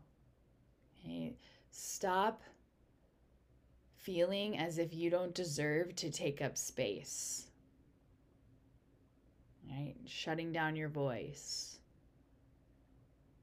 Okay? 0.99 1.37
Stop 1.71 2.43
feeling 4.05 4.59
as 4.59 4.77
if 4.77 4.93
you 4.93 5.09
don't 5.09 5.35
deserve 5.35 5.97
to 5.97 6.11
take 6.11 6.43
up 6.43 6.59
space. 6.59 7.47
Right? 9.71 9.95
Shutting 10.07 10.53
down 10.53 10.77
your 10.77 10.91
voice. 10.91 11.79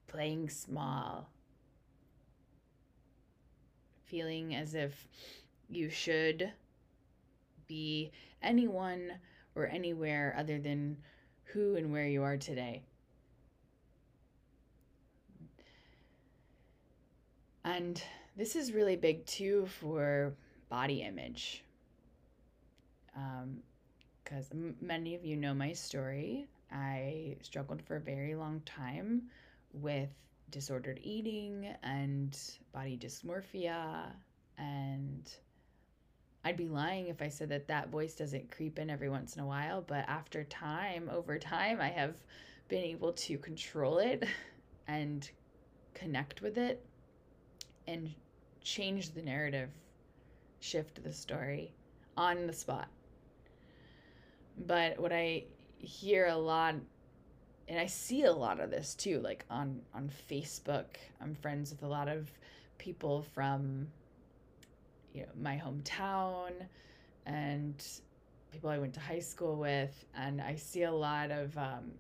Playing 0.08 0.50
small. 0.50 1.28
Feeling 4.06 4.54
as 4.54 4.76
if 4.76 5.08
you 5.68 5.90
should 5.90 6.52
be 7.68 8.12
anyone 8.44 9.14
or 9.56 9.66
anywhere 9.66 10.36
other 10.38 10.60
than 10.60 10.96
who 11.46 11.76
and 11.76 11.92
where 11.92 12.08
you 12.08 12.22
are 12.22 12.38
today. 12.38 12.84
And 17.64 18.02
this 18.38 18.56
is 18.56 18.74
really 18.74 18.96
big 18.96 19.26
too 19.26 19.68
for 19.80 20.34
body 20.72 21.02
image. 21.02 21.64
Because 24.24 24.50
um, 24.54 24.74
many 24.82 25.14
of 25.14 25.24
you 25.24 25.36
know 25.36 25.54
my 25.54 25.74
story. 25.74 26.48
I 26.72 27.36
struggled 27.42 27.82
for 27.82 27.98
a 27.98 28.00
very 28.00 28.34
long 28.34 28.62
time 28.66 29.24
with 29.74 30.10
disordered 30.50 31.00
eating 31.04 31.68
and 31.84 32.38
body 32.74 32.98
dysmorphia. 32.98 34.06
And 34.58 35.30
I'd 36.46 36.58
be 36.58 36.70
lying 36.70 37.10
if 37.10 37.22
I 37.22 37.28
said 37.28 37.50
that 37.50 37.68
that 37.68 37.90
voice 37.90 38.16
doesn't 38.16 38.50
creep 38.50 38.80
in 38.80 38.90
every 38.90 39.10
once 39.10 39.36
in 39.36 39.42
a 39.42 39.46
while. 39.46 39.82
But 39.82 40.06
after 40.08 40.46
time, 40.46 41.10
over 41.12 41.38
time, 41.38 41.82
I 41.82 41.90
have 41.90 42.16
been 42.70 42.84
able 42.84 43.12
to 43.12 43.38
control 43.38 43.98
it 43.98 44.24
and 44.88 45.30
connect 45.94 46.42
with 46.42 46.58
it 46.58 46.86
and 47.88 48.14
change 48.64 49.14
the 49.14 49.22
narrative 49.22 49.70
shift 50.62 51.04
the 51.04 51.12
story 51.12 51.74
on 52.16 52.48
the 52.48 52.54
spot. 52.54 52.88
But 54.66 55.00
what 55.00 55.12
I 55.12 55.44
hear 55.78 56.28
a 56.28 56.38
lot 56.38 56.76
and 57.68 57.80
I 57.80 57.86
see 57.86 58.24
a 58.24 58.32
lot 58.32 58.60
of 58.60 58.70
this 58.70 58.96
too 58.96 59.20
like 59.20 59.46
on 59.50 59.82
on 59.94 60.10
Facebook. 60.30 60.86
I'm 61.22 61.36
friends 61.36 61.72
with 61.72 61.84
a 61.84 61.88
lot 61.88 62.08
of 62.08 62.32
people 62.78 63.26
from 63.34 63.88
you 65.14 65.22
know 65.22 65.30
my 65.42 65.62
hometown 65.64 66.52
and 67.26 67.84
people 68.52 68.70
I 68.70 68.78
went 68.78 68.94
to 68.96 69.00
high 69.00 69.20
school 69.20 69.56
with 69.56 70.06
and 70.16 70.42
I 70.42 70.56
see 70.56 70.84
a 70.84 70.92
lot 70.92 71.32
of 71.32 71.58
um, 71.58 71.92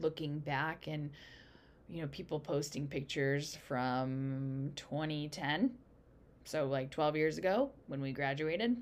looking 0.00 0.38
back 0.40 0.86
and 0.86 1.10
you 1.88 2.02
know 2.02 2.08
people 2.08 2.40
posting 2.40 2.86
pictures 2.86 3.56
from 3.66 4.72
2010 4.76 5.70
so 6.46 6.64
like 6.64 6.90
12 6.90 7.16
years 7.16 7.38
ago 7.38 7.70
when 7.86 8.00
we 8.00 8.12
graduated 8.12 8.76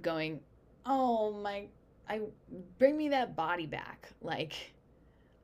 going 0.00 0.40
oh 0.86 1.32
my 1.32 1.66
i 2.08 2.20
bring 2.78 2.96
me 2.96 3.08
that 3.08 3.36
body 3.36 3.66
back 3.66 4.08
like 4.22 4.74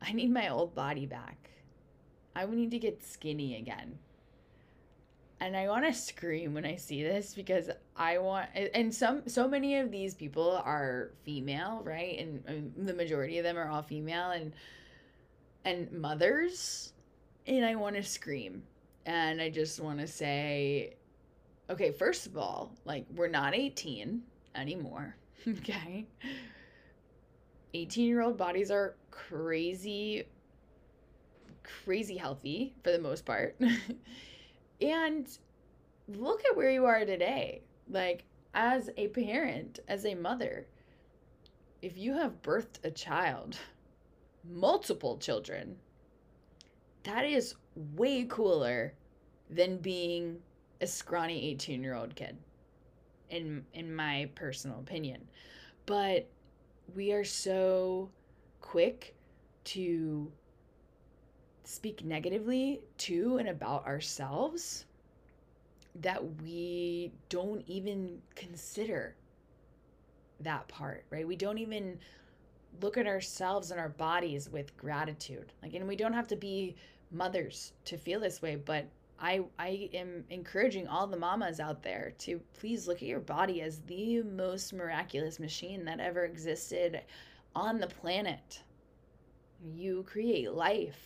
I 0.02 0.12
need 0.12 0.32
my 0.32 0.48
old 0.48 0.74
body 0.74 1.06
back. 1.06 1.50
I 2.34 2.46
need 2.46 2.70
to 2.70 2.78
get 2.78 3.04
skinny 3.04 3.56
again. 3.56 3.98
And 5.40 5.56
I 5.56 5.68
want 5.68 5.86
to 5.86 5.92
scream 5.92 6.52
when 6.52 6.66
I 6.66 6.76
see 6.76 7.02
this 7.02 7.34
because 7.34 7.70
I 7.96 8.18
want 8.18 8.50
and 8.54 8.94
some 8.94 9.22
so 9.26 9.48
many 9.48 9.78
of 9.78 9.90
these 9.90 10.14
people 10.14 10.60
are 10.64 11.12
female, 11.24 11.80
right? 11.82 12.18
And, 12.18 12.44
and 12.46 12.86
the 12.86 12.92
majority 12.92 13.38
of 13.38 13.44
them 13.44 13.56
are 13.56 13.68
all 13.68 13.82
female 13.82 14.30
and 14.30 14.52
and 15.64 15.90
mothers 15.92 16.92
and 17.46 17.64
I 17.64 17.74
want 17.74 17.96
to 17.96 18.02
scream. 18.02 18.62
And 19.06 19.40
I 19.40 19.50
just 19.50 19.80
want 19.80 19.98
to 20.00 20.06
say 20.06 20.94
okay, 21.70 21.92
first 21.92 22.26
of 22.26 22.36
all, 22.36 22.72
like 22.84 23.06
we're 23.14 23.28
not 23.28 23.54
18 23.54 24.22
anymore. 24.54 25.16
okay? 25.48 26.06
18 27.72 28.06
year 28.06 28.22
old 28.22 28.36
bodies 28.36 28.70
are 28.70 28.96
crazy, 29.10 30.24
crazy 31.62 32.16
healthy 32.16 32.74
for 32.82 32.90
the 32.90 32.98
most 32.98 33.24
part. 33.24 33.56
and 34.80 35.38
look 36.08 36.42
at 36.44 36.56
where 36.56 36.70
you 36.70 36.84
are 36.84 37.04
today. 37.04 37.62
Like, 37.88 38.24
as 38.54 38.90
a 38.96 39.08
parent, 39.08 39.78
as 39.86 40.04
a 40.04 40.14
mother, 40.14 40.66
if 41.82 41.96
you 41.96 42.14
have 42.14 42.42
birthed 42.42 42.84
a 42.84 42.90
child, 42.90 43.56
multiple 44.44 45.16
children, 45.18 45.76
that 47.04 47.24
is 47.24 47.54
way 47.74 48.24
cooler 48.28 48.92
than 49.48 49.78
being 49.78 50.38
a 50.80 50.86
scrawny 50.86 51.50
18 51.50 51.82
year 51.82 51.94
old 51.94 52.14
kid 52.14 52.36
in 53.30 53.64
in 53.74 53.94
my 53.94 54.28
personal 54.34 54.78
opinion 54.80 55.20
but 55.86 56.26
we 56.94 57.12
are 57.12 57.24
so 57.24 58.10
quick 58.60 59.14
to 59.64 60.30
speak 61.64 62.04
negatively 62.04 62.80
to 62.98 63.38
and 63.38 63.48
about 63.48 63.86
ourselves 63.86 64.86
that 65.94 66.22
we 66.42 67.12
don't 67.28 67.62
even 67.66 68.20
consider 68.34 69.14
that 70.40 70.66
part, 70.68 71.04
right? 71.10 71.26
We 71.26 71.36
don't 71.36 71.58
even 71.58 71.98
look 72.80 72.96
at 72.96 73.06
ourselves 73.06 73.70
and 73.70 73.80
our 73.80 73.88
bodies 73.88 74.48
with 74.48 74.76
gratitude. 74.76 75.52
Like, 75.62 75.74
and 75.74 75.88
we 75.88 75.96
don't 75.96 76.12
have 76.12 76.28
to 76.28 76.36
be 76.36 76.76
mothers 77.10 77.72
to 77.86 77.98
feel 77.98 78.20
this 78.20 78.40
way, 78.40 78.56
but 78.56 78.86
I 79.18 79.44
I 79.58 79.90
am 79.92 80.24
encouraging 80.30 80.88
all 80.88 81.06
the 81.06 81.16
mamas 81.16 81.60
out 81.60 81.82
there 81.82 82.14
to 82.20 82.40
please 82.58 82.88
look 82.88 82.98
at 82.98 83.08
your 83.08 83.20
body 83.20 83.60
as 83.60 83.80
the 83.80 84.22
most 84.22 84.72
miraculous 84.72 85.38
machine 85.38 85.84
that 85.84 86.00
ever 86.00 86.24
existed 86.24 87.02
on 87.54 87.80
the 87.80 87.86
planet. 87.86 88.62
You 89.74 90.04
create 90.04 90.52
life. 90.52 90.98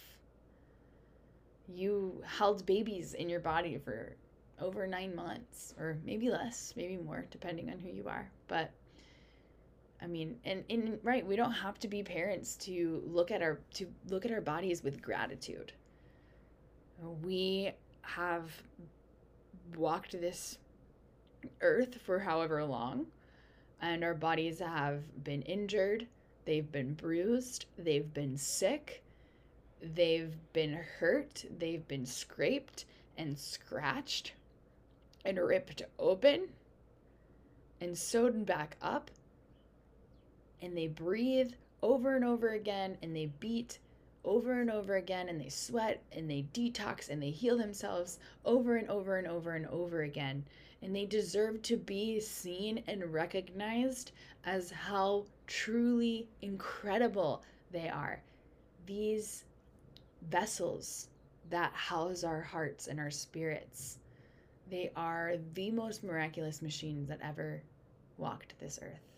You 1.67 2.23
held 2.25 2.67
babies 2.67 3.15
in 3.15 3.29
your 3.29 3.41
body 3.41 3.79
for 3.79 4.17
over 4.61 4.87
9 4.87 5.17
months 5.17 5.75
or 5.79 5.99
maybe 6.05 6.31
less, 6.31 6.73
maybe 6.77 6.97
more 6.97 7.27
depending 7.31 7.71
on 7.71 7.81
who 7.81 7.89
you 7.89 8.07
are. 8.07 8.31
But 8.47 8.71
I 10.05 10.07
mean, 10.07 10.37
and 10.45 10.65
in 10.69 10.99
right, 11.03 11.27
we 11.27 11.35
don't 11.35 11.53
have 11.53 11.79
to 11.79 11.89
be 11.89 12.03
parents 12.03 12.57
to 12.57 13.03
look 13.07 13.31
at 13.31 13.41
our 13.41 13.59
to 13.75 13.87
look 14.11 14.27
at 14.27 14.33
our 14.33 14.43
bodies 14.43 14.85
with 14.85 15.01
gratitude. 15.01 15.73
We 17.23 17.73
have 18.03 18.51
walked 19.77 20.13
this 20.13 20.59
earth 21.63 21.97
for 22.05 22.19
however 22.19 22.63
long, 22.65 23.07
and 23.81 24.05
our 24.05 24.15
bodies 24.15 24.59
have 24.59 25.25
been 25.25 25.41
injured, 25.43 26.07
they've 26.45 26.71
been 26.71 26.93
bruised, 26.93 27.65
they've 27.79 28.13
been 28.13 28.37
sick, 28.37 29.03
they've 29.81 30.35
been 30.53 30.75
hurt, 30.75 31.47
they've 31.59 31.87
been 31.89 32.05
scraped 32.05 32.85
and 33.17 33.39
scratched 33.39 34.35
and 35.25 35.39
ripped 35.39 35.81
open 35.99 36.49
and 37.81 37.97
sewed 37.97 38.45
back 38.45 38.77
up. 38.83 39.11
And 40.63 40.77
they 40.77 40.89
breathe 40.89 41.53
over 41.83 42.17
and 42.17 42.25
over 42.25 42.51
again 42.51 42.97
and 43.03 43.15
they 43.15 43.27
beat 43.41 43.79
over 44.25 44.61
and 44.61 44.71
over 44.71 44.97
again 44.97 45.29
and 45.29 45.41
they 45.41 45.51
sweat 45.51 46.03
and 46.13 46.31
they 46.31 46.47
detox 46.55 47.11
and 47.11 47.23
they 47.23 47.31
heal 47.31 47.59
themselves 47.59 48.19
over 48.45 48.77
and 48.77 48.89
over 48.89 49.19
and 49.19 49.27
over 49.27 49.53
and 49.53 49.67
over 49.67 50.03
again. 50.03 50.45
And 50.83 50.95
they 50.95 51.05
deserve 51.05 51.63
to 51.63 51.77
be 51.77 52.21
seen 52.21 52.83
and 52.87 53.13
recognized 53.13 54.13
as 54.45 54.71
how 54.71 55.27
truly 55.47 56.27
incredible 56.43 57.43
they 57.71 57.89
are. 57.89 58.23
These 58.87 59.45
vessels 60.31 61.09
that 61.51 61.73
house 61.73 62.25
our 62.25 62.41
hearts 62.41 62.87
and 62.87 62.99
our 62.99 63.11
spirits, 63.11 63.99
they 64.71 64.91
are 64.97 65.35
the 65.55 65.71
most 65.71 66.03
miraculous 66.03 66.63
machines 66.63 67.09
that 67.09 67.21
ever 67.23 67.63
walked 68.17 68.59
this 68.59 68.79
earth. 68.83 69.14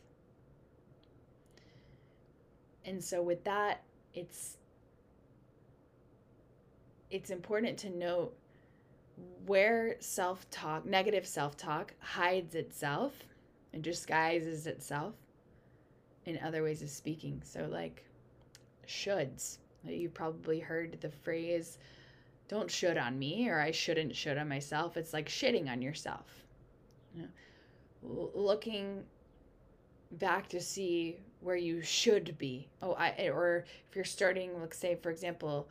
And 2.87 3.03
so, 3.03 3.21
with 3.21 3.43
that, 3.45 3.83
it's 4.15 4.57
it's 7.11 7.31
important 7.31 7.79
to 7.79 7.91
note 7.91 8.35
where 9.47 9.97
self 10.01 10.49
talk, 10.51 10.87
negative 10.87 11.27
self 11.27 11.57
talk, 11.57 11.93
hides 12.01 12.55
itself 12.55 13.13
and 13.73 13.83
disguises 13.83 14.67
itself 14.67 15.15
in 16.25 16.39
other 16.45 16.63
ways 16.63 16.81
of 16.81 16.89
speaking. 16.89 17.43
So, 17.45 17.67
like 17.71 18.05
shoulds. 18.87 19.59
You've 19.85 20.15
probably 20.15 20.59
heard 20.59 21.01
the 21.01 21.11
phrase, 21.11 21.79
don't 22.49 22.71
should 22.71 22.97
on 22.97 23.19
me, 23.19 23.49
or 23.49 23.61
I 23.61 23.71
shouldn't 23.71 24.15
should 24.17 24.39
on 24.39 24.49
myself. 24.49 24.97
It's 24.97 25.13
like 25.13 25.29
shitting 25.29 25.71
on 25.71 25.83
yourself. 25.83 26.45
You 27.15 27.23
know, 27.23 28.31
looking 28.35 29.05
back 30.13 30.49
to 30.49 30.61
see 30.61 31.19
where 31.41 31.57
you 31.57 31.83
should 31.83 32.37
be. 32.39 32.69
Oh, 32.83 32.93
I, 32.93 33.29
or 33.29 33.65
if 33.89 33.97
you're 33.97 34.05
starting, 34.05 34.61
let's 34.61 34.79
say, 34.79 34.97
for 34.97 35.11
example, 35.11 35.69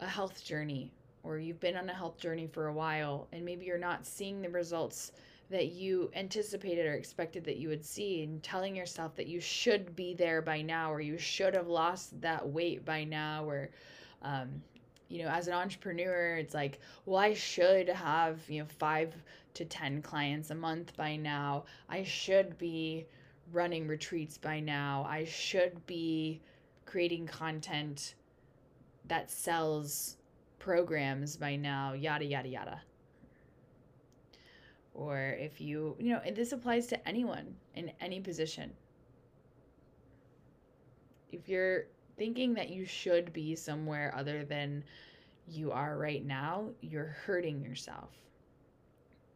a 0.00 0.06
health 0.06 0.44
journey 0.44 0.92
or 1.26 1.38
you've 1.38 1.60
been 1.60 1.76
on 1.76 1.90
a 1.90 1.94
health 1.94 2.18
journey 2.18 2.46
for 2.46 2.68
a 2.68 2.72
while 2.72 3.26
and 3.32 3.44
maybe 3.44 3.66
you're 3.66 3.78
not 3.78 4.06
seeing 4.06 4.40
the 4.40 4.48
results 4.48 5.12
that 5.50 5.72
you 5.72 6.10
anticipated 6.14 6.86
or 6.86 6.94
expected 6.94 7.44
that 7.44 7.56
you 7.56 7.68
would 7.68 7.84
see 7.84 8.22
and 8.22 8.42
telling 8.42 8.74
yourself 8.74 9.14
that 9.16 9.26
you 9.26 9.40
should 9.40 9.94
be 9.96 10.14
there 10.14 10.42
by 10.42 10.60
now 10.60 10.92
or 10.92 11.00
you 11.00 11.18
should 11.18 11.54
have 11.54 11.68
lost 11.68 12.20
that 12.20 12.46
weight 12.46 12.84
by 12.84 13.04
now 13.04 13.44
or 13.44 13.70
um, 14.22 14.48
you 15.08 15.22
know 15.22 15.28
as 15.28 15.46
an 15.46 15.54
entrepreneur 15.54 16.36
it's 16.36 16.54
like 16.54 16.80
well 17.04 17.18
i 17.18 17.32
should 17.32 17.88
have 17.88 18.40
you 18.48 18.60
know 18.60 18.68
five 18.78 19.14
to 19.54 19.64
ten 19.64 20.02
clients 20.02 20.50
a 20.50 20.54
month 20.54 20.96
by 20.96 21.14
now 21.16 21.64
i 21.88 22.02
should 22.02 22.58
be 22.58 23.06
running 23.52 23.86
retreats 23.86 24.38
by 24.38 24.60
now 24.60 25.06
i 25.08 25.24
should 25.24 25.84
be 25.86 26.40
creating 26.84 27.26
content 27.26 28.14
that 29.08 29.30
sells 29.30 30.16
programs 30.58 31.36
by 31.36 31.56
now, 31.56 31.92
yada, 31.92 32.24
yada, 32.24 32.48
yada. 32.48 32.82
Or 34.94 35.36
if 35.38 35.60
you, 35.60 35.94
you 35.98 36.12
know, 36.12 36.20
and 36.24 36.34
this 36.34 36.52
applies 36.52 36.86
to 36.88 37.08
anyone 37.08 37.54
in 37.74 37.92
any 38.00 38.20
position. 38.20 38.72
If 41.30 41.48
you're 41.48 41.84
thinking 42.16 42.54
that 42.54 42.70
you 42.70 42.86
should 42.86 43.32
be 43.32 43.54
somewhere 43.54 44.14
other 44.16 44.44
than 44.44 44.82
you 45.46 45.70
are 45.70 45.98
right 45.98 46.24
now, 46.24 46.70
you're 46.80 47.16
hurting 47.26 47.62
yourself. 47.62 48.10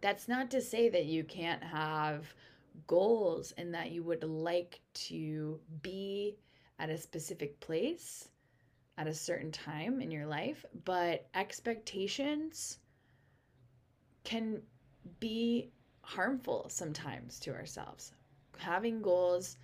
That's 0.01 0.29
not 0.29 0.51
to 0.53 0.63
say 0.63 0.89
that 0.89 1.05
you 1.05 1.25
can't 1.25 1.63
have 1.63 2.35
goals 2.87 3.53
and 3.57 3.75
that 3.75 3.91
you 3.91 4.03
would 4.03 4.25
like 4.25 4.81
to 4.95 5.61
be 5.83 6.37
at 6.79 6.91
a 6.91 6.99
specific 6.99 7.59
place 7.61 8.29
at 8.99 9.07
a 9.07 9.15
certain 9.15 9.53
time 9.53 10.01
in 10.01 10.11
your 10.11 10.27
life, 10.27 10.65
but 10.85 11.27
expectations 11.35 12.79
can 14.25 14.61
be 15.21 15.71
harmful 16.03 16.67
sometimes 16.69 17.39
to 17.41 17.53
ourselves. 17.53 18.13
Having 18.59 19.01
goals 19.01 19.57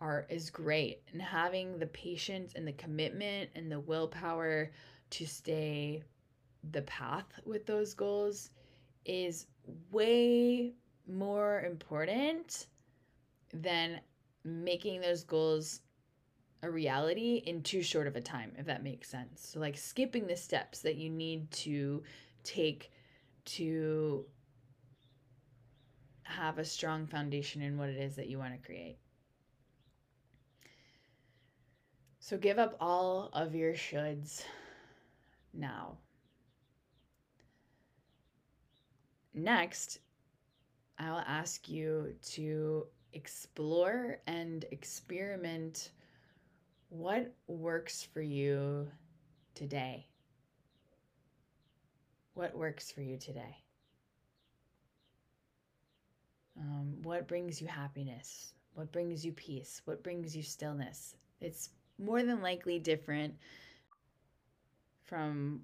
are 0.00 0.26
is 0.28 0.50
great 0.50 1.00
and 1.12 1.22
having 1.22 1.78
the 1.78 1.86
patience 1.86 2.52
and 2.54 2.66
the 2.66 2.72
commitment 2.72 3.50
and 3.54 3.72
the 3.72 3.80
willpower 3.80 4.70
to 5.10 5.26
stay 5.26 6.02
the 6.72 6.82
path 6.82 7.26
with 7.44 7.66
those 7.66 7.94
goals 7.94 8.50
is 9.04 9.46
way 9.90 10.74
more 11.06 11.62
important 11.62 12.66
than 13.52 14.00
making 14.44 15.00
those 15.00 15.24
goals 15.24 15.80
a 16.62 16.70
reality 16.70 17.42
in 17.46 17.62
too 17.62 17.82
short 17.82 18.06
of 18.06 18.16
a 18.16 18.20
time, 18.20 18.52
if 18.58 18.66
that 18.66 18.82
makes 18.82 19.08
sense. 19.08 19.48
So, 19.52 19.60
like 19.60 19.76
skipping 19.76 20.26
the 20.26 20.36
steps 20.36 20.80
that 20.80 20.96
you 20.96 21.10
need 21.10 21.50
to 21.52 22.02
take 22.42 22.90
to 23.44 24.24
have 26.22 26.58
a 26.58 26.64
strong 26.64 27.06
foundation 27.06 27.62
in 27.62 27.78
what 27.78 27.88
it 27.88 27.96
is 27.96 28.16
that 28.16 28.28
you 28.28 28.38
want 28.38 28.52
to 28.52 28.66
create. 28.66 28.98
So 32.18 32.36
give 32.36 32.58
up 32.58 32.76
all 32.80 33.30
of 33.32 33.54
your 33.54 33.72
shoulds 33.72 34.42
now. 35.54 35.98
Next, 39.32 40.00
I'll 40.98 41.24
ask 41.26 41.68
you 41.68 42.14
to 42.30 42.86
explore 43.12 44.18
and 44.26 44.64
experiment 44.70 45.90
what 46.88 47.34
works 47.46 48.02
for 48.02 48.22
you 48.22 48.88
today. 49.54 50.06
What 52.34 52.56
works 52.56 52.90
for 52.90 53.02
you 53.02 53.18
today? 53.18 53.56
Um, 56.58 57.02
what 57.02 57.28
brings 57.28 57.60
you 57.60 57.66
happiness? 57.66 58.54
What 58.74 58.92
brings 58.92 59.24
you 59.24 59.32
peace? 59.32 59.82
What 59.84 60.02
brings 60.02 60.36
you 60.36 60.42
stillness? 60.42 61.16
It's 61.40 61.70
more 61.98 62.22
than 62.22 62.42
likely 62.42 62.78
different 62.78 63.34
from 65.04 65.62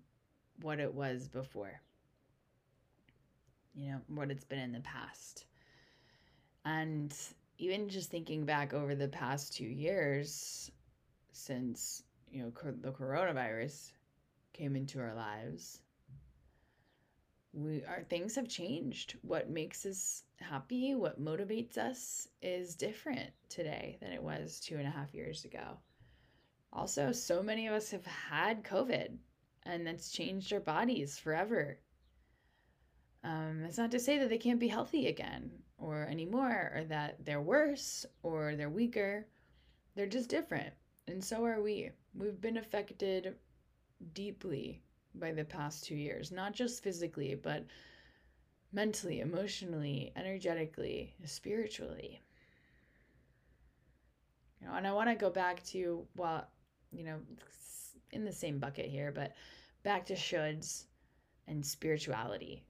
what 0.61 0.81
it 0.81 0.93
was 0.93 1.29
before 1.29 1.81
you 3.75 3.91
know, 3.93 4.01
what 4.09 4.31
it's 4.31 4.45
been 4.45 4.59
in 4.61 4.73
the 4.73 4.81
past. 4.81 5.47
And 6.65 7.15
even 7.59 7.89
just 7.89 8.11
thinking 8.11 8.45
back 8.45 8.75
over 8.75 8.95
the 8.95 9.09
past 9.09 9.55
two 9.55 9.65
years 9.65 10.71
since, 11.33 12.03
you 12.31 12.43
know, 12.43 12.53
the 12.81 12.93
coronavirus 12.93 13.93
came 14.53 14.77
into 14.77 15.01
our 15.01 15.15
lives, 15.15 15.81
we 17.53 17.85
our 17.85 18.03
things 18.03 18.35
have 18.35 18.49
changed. 18.49 19.17
What 19.23 19.51
makes 19.51 19.85
us 19.85 20.25
happy, 20.41 20.95
what 20.95 21.23
motivates 21.23 21.77
us 21.77 22.29
is 22.41 22.75
different 22.75 23.31
today 23.49 23.99
than 24.01 24.13
it 24.13 24.23
was 24.23 24.61
two 24.61 24.77
and 24.77 24.87
a 24.87 24.91
half 24.91 25.15
years 25.15 25.45
ago. 25.45 25.79
Also, 26.73 27.13
so 27.13 27.43
many 27.43 27.67
of 27.67 27.75
us 27.75 27.91
have 27.91 28.07
had 28.07 28.65
COVID 28.65 29.17
and 29.65 29.87
that's 29.87 30.11
changed 30.11 30.53
our 30.53 30.61
bodies 30.61 31.19
forever. 31.19 31.79
Um, 33.25 33.63
that's 33.63 33.79
not 33.79 33.91
to 33.93 34.01
say 34.01 34.19
that 34.19 34.29
they 34.29 34.39
can't 34.39 34.59
be 34.59 34.69
healthy 34.69 35.07
again 35.07 35.51
or 35.79 36.03
anymore, 36.03 36.73
or 36.75 36.85
that 36.85 37.25
they're 37.25 37.41
worse 37.41 38.07
or 38.23 38.55
they're 38.57 38.71
weaker. 38.71 39.27
They're 39.95 40.07
just 40.07 40.29
different. 40.29 40.73
And 41.07 41.23
so 41.23 41.45
are 41.45 41.61
we. 41.61 41.91
We've 42.15 42.41
been 42.41 42.57
affected 42.57 43.35
deeply 44.13 44.83
by 45.15 45.33
the 45.33 45.45
past 45.45 45.85
two 45.85 45.95
years, 45.95 46.33
not 46.33 46.53
just 46.53 46.83
physically, 46.83 47.35
but 47.35 47.65
mentally, 48.73 49.21
emotionally, 49.21 50.13
energetically, 50.17 51.15
spiritually. 51.25 52.21
You 54.61 54.69
know, 54.69 54.75
and 54.75 54.87
I 54.87 54.93
want 54.93 55.11
to 55.11 55.15
go 55.15 55.31
back 55.31 55.63
to, 55.67 56.07
well, 56.17 56.47
you 56.93 57.05
know, 57.05 57.19
in 58.13 58.25
the 58.25 58.33
same 58.33 58.59
bucket 58.59 58.87
here, 58.87 59.13
but 59.13 59.33
back 59.83 60.07
to 60.07 60.15
shoulds 60.15 60.85
and 61.49 61.65
spirituality 61.65 62.65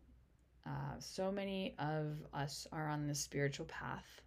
uh, 0.66 0.98
so 0.98 1.32
many 1.32 1.74
of 1.78 2.18
us 2.32 2.66
are 2.72 2.88
on 2.88 3.06
this 3.06 3.20
spiritual 3.20 3.66
path, 3.66 4.22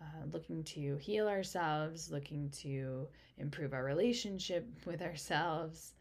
uh, 0.00 0.24
looking 0.32 0.64
to 0.64 0.96
heal 0.96 1.28
ourselves, 1.28 2.10
looking 2.10 2.48
to 2.50 3.06
improve 3.36 3.74
our 3.74 3.84
relationship 3.84 4.66
with 4.86 5.02
ourselves, 5.02 5.94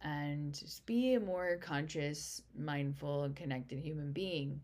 and 0.00 0.54
just 0.54 0.84
be 0.86 1.14
a 1.14 1.20
more 1.20 1.56
conscious, 1.60 2.42
mindful, 2.56 3.24
and 3.24 3.36
connected 3.36 3.78
human 3.78 4.12
being. 4.12 4.60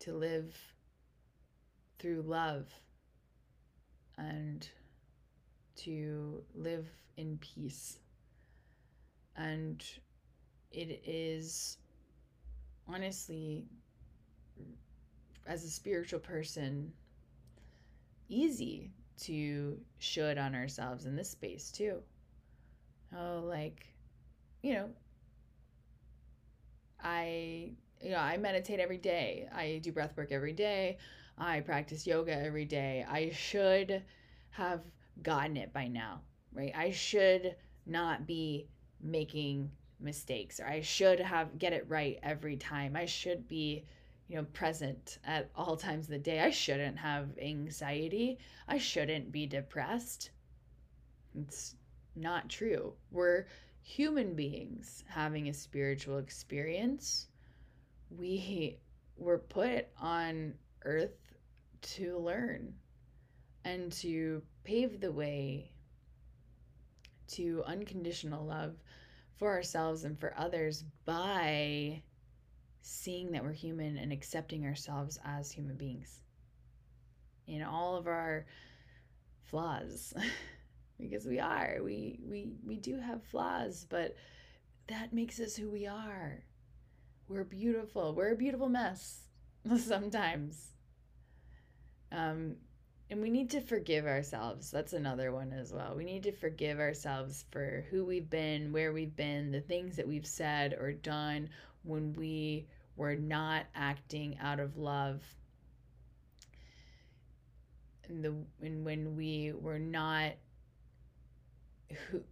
To 0.00 0.12
live 0.12 0.54
through 1.98 2.22
love 2.22 2.68
and 4.18 4.68
to 5.76 6.42
live 6.54 6.86
in 7.16 7.38
peace. 7.38 7.98
And 9.36 9.82
it 10.70 11.02
is 11.06 11.78
honestly, 12.88 13.64
as 15.46 15.64
a 15.64 15.70
spiritual 15.70 16.20
person, 16.20 16.92
easy 18.28 18.90
to 19.20 19.78
should 19.98 20.38
on 20.38 20.54
ourselves 20.54 21.06
in 21.06 21.16
this 21.16 21.30
space 21.30 21.70
too. 21.70 22.02
Oh, 23.16 23.42
like, 23.46 23.86
you 24.62 24.74
know, 24.74 24.88
I 27.02 27.70
you 28.00 28.10
know, 28.10 28.18
I 28.18 28.36
meditate 28.36 28.80
every 28.80 28.98
day. 28.98 29.48
I 29.54 29.80
do 29.82 29.90
breath 29.92 30.16
work 30.16 30.30
every 30.30 30.52
day. 30.52 30.98
I 31.38 31.60
practice 31.60 32.06
yoga 32.06 32.36
every 32.36 32.64
day. 32.66 33.04
I 33.08 33.30
should 33.30 34.02
have 34.50 34.82
gotten 35.22 35.56
it 35.56 35.72
by 35.72 35.88
now, 35.88 36.20
right? 36.52 36.72
I 36.76 36.90
should 36.90 37.56
not 37.86 38.26
be 38.26 38.68
making 39.00 39.70
mistakes 40.04 40.60
or 40.60 40.66
I 40.66 40.82
should 40.82 41.20
have 41.20 41.58
get 41.58 41.72
it 41.72 41.86
right 41.88 42.18
every 42.22 42.56
time. 42.56 42.94
I 42.94 43.06
should 43.06 43.48
be, 43.48 43.84
you 44.28 44.36
know, 44.36 44.44
present 44.52 45.18
at 45.24 45.50
all 45.56 45.76
times 45.76 46.04
of 46.04 46.10
the 46.10 46.18
day. 46.18 46.40
I 46.40 46.50
shouldn't 46.50 46.98
have 46.98 47.38
anxiety. 47.40 48.38
I 48.68 48.78
shouldn't 48.78 49.32
be 49.32 49.46
depressed. 49.46 50.30
It's 51.34 51.74
not 52.14 52.48
true. 52.48 52.94
We're 53.10 53.46
human 53.82 54.34
beings 54.34 55.04
having 55.08 55.48
a 55.48 55.54
spiritual 55.54 56.18
experience. 56.18 57.26
We 58.10 58.78
were 59.16 59.38
put 59.38 59.88
on 59.98 60.54
earth 60.84 61.34
to 61.82 62.18
learn 62.18 62.74
and 63.64 63.92
to 63.92 64.42
pave 64.64 65.00
the 65.00 65.12
way 65.12 65.70
to 67.26 67.62
unconditional 67.66 68.44
love 68.44 68.74
for 69.36 69.50
ourselves 69.52 70.04
and 70.04 70.18
for 70.18 70.34
others 70.36 70.84
by 71.04 72.02
seeing 72.82 73.32
that 73.32 73.42
we're 73.42 73.52
human 73.52 73.96
and 73.96 74.12
accepting 74.12 74.64
ourselves 74.64 75.18
as 75.24 75.50
human 75.50 75.76
beings. 75.76 76.20
In 77.46 77.62
all 77.62 77.96
of 77.96 78.06
our 78.06 78.46
flaws 79.44 80.14
because 80.98 81.26
we 81.26 81.38
are 81.38 81.78
we 81.82 82.18
we 82.24 82.52
we 82.64 82.76
do 82.76 82.98
have 82.98 83.22
flaws 83.24 83.86
but 83.88 84.16
that 84.88 85.12
makes 85.12 85.40
us 85.40 85.56
who 85.56 85.70
we 85.70 85.86
are. 85.86 86.42
We're 87.28 87.44
beautiful. 87.44 88.14
We're 88.14 88.32
a 88.32 88.36
beautiful 88.36 88.68
mess 88.68 89.26
sometimes. 89.78 90.72
Um 92.12 92.56
and 93.10 93.20
we 93.20 93.30
need 93.30 93.50
to 93.50 93.60
forgive 93.60 94.06
ourselves. 94.06 94.70
That's 94.70 94.92
another 94.92 95.32
one 95.32 95.52
as 95.52 95.72
well. 95.72 95.94
We 95.94 96.04
need 96.04 96.22
to 96.24 96.32
forgive 96.32 96.80
ourselves 96.80 97.44
for 97.50 97.84
who 97.90 98.04
we've 98.04 98.30
been, 98.30 98.72
where 98.72 98.92
we've 98.92 99.14
been, 99.14 99.50
the 99.50 99.60
things 99.60 99.96
that 99.96 100.08
we've 100.08 100.26
said 100.26 100.74
or 100.74 100.92
done 100.92 101.50
when 101.82 102.14
we 102.14 102.66
were 102.96 103.16
not 103.16 103.66
acting 103.74 104.38
out 104.40 104.60
of 104.60 104.76
love. 104.76 105.22
And 108.08 108.24
the 108.24 108.34
and 108.62 108.84
when 108.84 109.16
we 109.16 109.52
were 109.58 109.78
not 109.78 110.32
who 112.10 112.22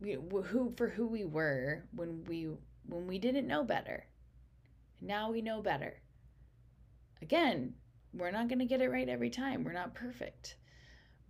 we, 0.00 0.16
who 0.44 0.72
for 0.76 0.88
who 0.88 1.06
we 1.06 1.24
were 1.24 1.84
when 1.94 2.24
we 2.24 2.48
when 2.86 3.06
we 3.06 3.18
didn't 3.18 3.46
know 3.46 3.62
better. 3.62 4.06
Now 5.00 5.30
we 5.30 5.40
know 5.40 5.62
better. 5.62 6.00
Again, 7.22 7.74
we're 8.12 8.30
not 8.30 8.48
going 8.48 8.58
to 8.58 8.64
get 8.64 8.82
it 8.82 8.90
right 8.90 9.08
every 9.08 9.30
time. 9.30 9.64
We're 9.64 9.72
not 9.72 9.94
perfect. 9.94 10.56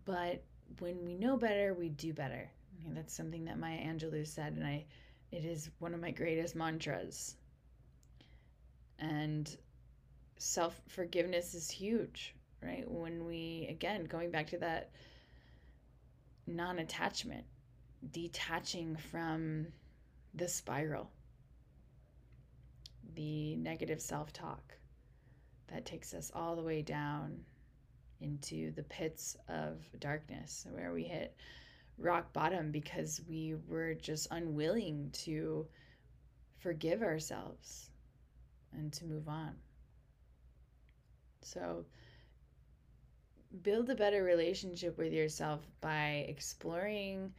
But 0.05 0.43
when 0.79 1.05
we 1.05 1.15
know 1.15 1.37
better, 1.37 1.75
we 1.75 1.89
do 1.89 2.13
better. 2.13 2.51
that's 2.89 3.15
something 3.15 3.45
that 3.45 3.59
Maya 3.59 3.79
Angelou 3.79 4.27
said, 4.27 4.55
and 4.55 4.67
I 4.67 4.85
it 5.31 5.45
is 5.45 5.71
one 5.79 5.95
of 5.95 6.01
my 6.01 6.11
greatest 6.11 6.57
mantras. 6.57 7.37
And 8.99 9.55
self 10.39 10.81
forgiveness 10.89 11.55
is 11.55 11.71
huge, 11.71 12.35
right? 12.63 12.91
When 12.91 13.25
we, 13.27 13.67
again, 13.71 14.05
going 14.05 14.31
back 14.31 14.49
to 14.49 14.59
that 14.59 14.91
non 16.47 16.79
attachment, 16.79 17.45
detaching 18.11 18.97
from 18.97 19.67
the 20.35 20.49
spiral, 20.49 21.11
the 23.15 23.57
negative 23.57 24.01
self 24.01 24.33
talk 24.33 24.80
that 25.71 25.87
takes 25.87 26.15
us 26.15 26.31
all 26.35 26.57
the 26.57 26.63
way 26.63 26.83
down 26.83 27.39
into 28.21 28.71
the 28.73 28.83
pits 28.85 29.37
of 29.49 29.79
darkness 29.99 30.67
where 30.73 30.93
we 30.93 31.05
hit 31.05 31.37
rock 31.99 32.33
bottom 32.33 32.71
because 32.71 33.21
we 33.29 33.55
were 33.69 33.95
just 33.95 34.29
unwilling 34.31 35.11
to 35.13 35.67
forgive 36.59 37.03
ourselves 37.03 37.91
and 38.73 38.93
to 38.93 39.05
move 39.05 39.29
on. 39.29 39.55
So, 41.43 41.85
build 43.63 43.91
a 43.91 43.95
better 43.95 44.23
relationship 44.23 44.97
with 44.99 45.13
yourself 45.13 45.61
by 45.81 46.27
exploring 46.29 47.33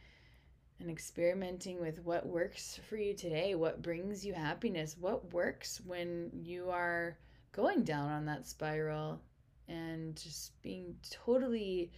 and 0.80 0.90
experimenting 0.90 1.80
with 1.80 2.04
what 2.04 2.26
works 2.26 2.80
for 2.88 2.96
you 2.96 3.14
today, 3.14 3.54
what 3.54 3.82
brings 3.82 4.26
you 4.26 4.34
happiness, 4.34 4.96
what 4.98 5.32
works 5.32 5.80
when 5.86 6.30
you 6.34 6.68
are 6.70 7.16
going 7.52 7.84
down 7.84 8.10
on 8.10 8.24
that 8.26 8.46
spiral 8.46 9.20
and 9.68 10.16
just 10.16 10.60
being 10.62 10.96
totally 11.10 11.92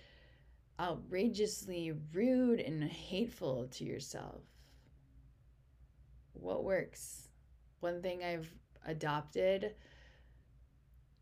outrageously 0.80 1.92
rude 2.12 2.60
and 2.60 2.82
hateful 2.84 3.68
to 3.68 3.84
yourself? 3.84 4.42
What 6.32 6.64
works? 6.64 7.28
One 7.80 8.02
thing 8.02 8.22
I've 8.24 8.52
adopted 8.86 9.74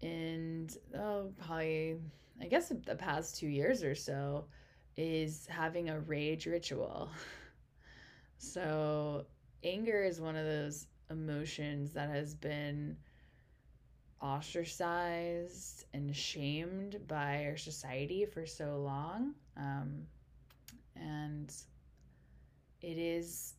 and 0.03 0.77
oh, 0.97 1.31
probably, 1.47 1.97
I 2.41 2.47
guess 2.47 2.73
the 2.85 2.97
past 2.97 3.37
two 3.37 3.47
years 3.47 3.85
or 3.85 3.95
so 3.95 4.47
is 4.97 5.47
having 5.49 5.91
a 5.91 6.01
rage 6.01 6.47
ritual. 6.47 7.09
so, 8.39 9.27
anger 9.63 10.03
is 10.03 10.21
one 10.21 10.37
of 10.37 10.45
those 10.45 10.87
emotions 11.11 11.93
that 11.93 12.11
has 12.11 12.35
been 12.35 12.97
ostracized 14.23 15.85
and 15.93 16.15
shamed 16.15 17.07
by 17.09 17.47
our 17.47 17.57
society 17.57 18.25
for 18.25 18.47
so 18.47 18.79
long. 18.79 19.35
Um, 19.57 20.07
and 20.97 21.53
it 22.81 22.99
is 22.99 23.55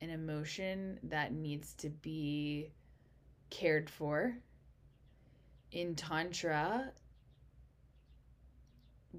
an 0.00 0.10
emotion 0.10 0.98
that 1.04 1.32
needs 1.32 1.74
to 1.74 1.90
be 1.90 2.70
cared 3.50 3.90
for. 3.90 4.36
In 5.72 5.94
Tantra, 5.94 6.92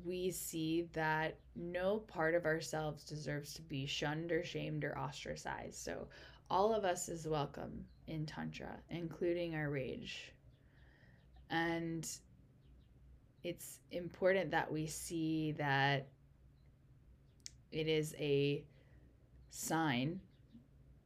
we 0.06 0.32
see 0.32 0.88
that 0.94 1.38
no 1.56 1.98
part 1.98 2.36
of 2.36 2.46
ourselves 2.46 3.04
deserves 3.04 3.54
to 3.56 3.62
be 3.62 3.86
shunned 3.86 4.32
or 4.32 4.44
shamed 4.44 4.84
or 4.84 4.98
ostracized. 4.98 5.76
So, 5.76 6.08
all 6.50 6.74
of 6.74 6.86
us 6.86 7.10
is 7.10 7.28
welcome 7.28 7.86
in 8.08 8.26
Tantra, 8.26 8.78
including 8.90 9.56
our 9.56 9.70
rage. 9.70 10.32
And 11.50 12.08
it's 13.44 13.80
important 13.92 14.52
that 14.52 14.72
we 14.72 14.88
see 14.88 15.54
that 15.54 16.08
it 17.72 17.88
is 17.88 18.16
a 18.18 18.64
sign 19.50 20.20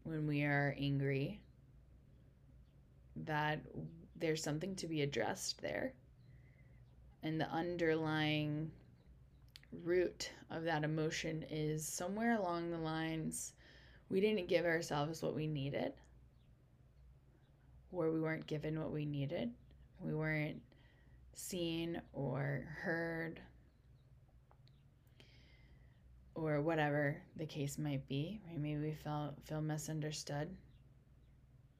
when 0.03 0.27
we 0.27 0.43
are 0.43 0.75
angry 0.79 1.41
that 3.15 3.61
there's 4.15 4.43
something 4.43 4.75
to 4.75 4.87
be 4.87 5.01
addressed 5.01 5.61
there. 5.61 5.93
And 7.23 7.39
the 7.39 7.49
underlying 7.49 8.71
root 9.83 10.31
of 10.49 10.63
that 10.63 10.83
emotion 10.83 11.45
is 11.49 11.87
somewhere 11.87 12.35
along 12.37 12.71
the 12.71 12.77
lines 12.77 13.53
we 14.11 14.19
didn't 14.19 14.49
give 14.49 14.65
ourselves 14.65 15.21
what 15.21 15.33
we 15.33 15.47
needed, 15.47 15.93
or 17.91 18.11
we 18.11 18.19
weren't 18.19 18.45
given 18.45 18.77
what 18.77 18.91
we 18.91 19.05
needed, 19.05 19.51
we 19.99 20.13
weren't 20.13 20.61
seen 21.33 22.01
or 22.11 22.65
heard, 22.81 23.39
or 26.35 26.61
whatever 26.61 27.21
the 27.37 27.45
case 27.45 27.77
might 27.77 28.05
be. 28.09 28.41
Maybe 28.53 28.81
we 28.81 28.93
felt 28.93 29.35
feel 29.45 29.61
misunderstood, 29.61 30.49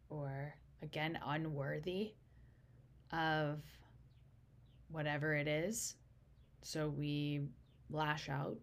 or 0.10 0.56
again 0.82 1.20
unworthy 1.26 2.14
of 3.12 3.60
whatever 4.90 5.36
it 5.36 5.48
is. 5.48 5.96
So 6.62 6.88
we 6.88 7.42
lash 7.90 8.30
out. 8.30 8.58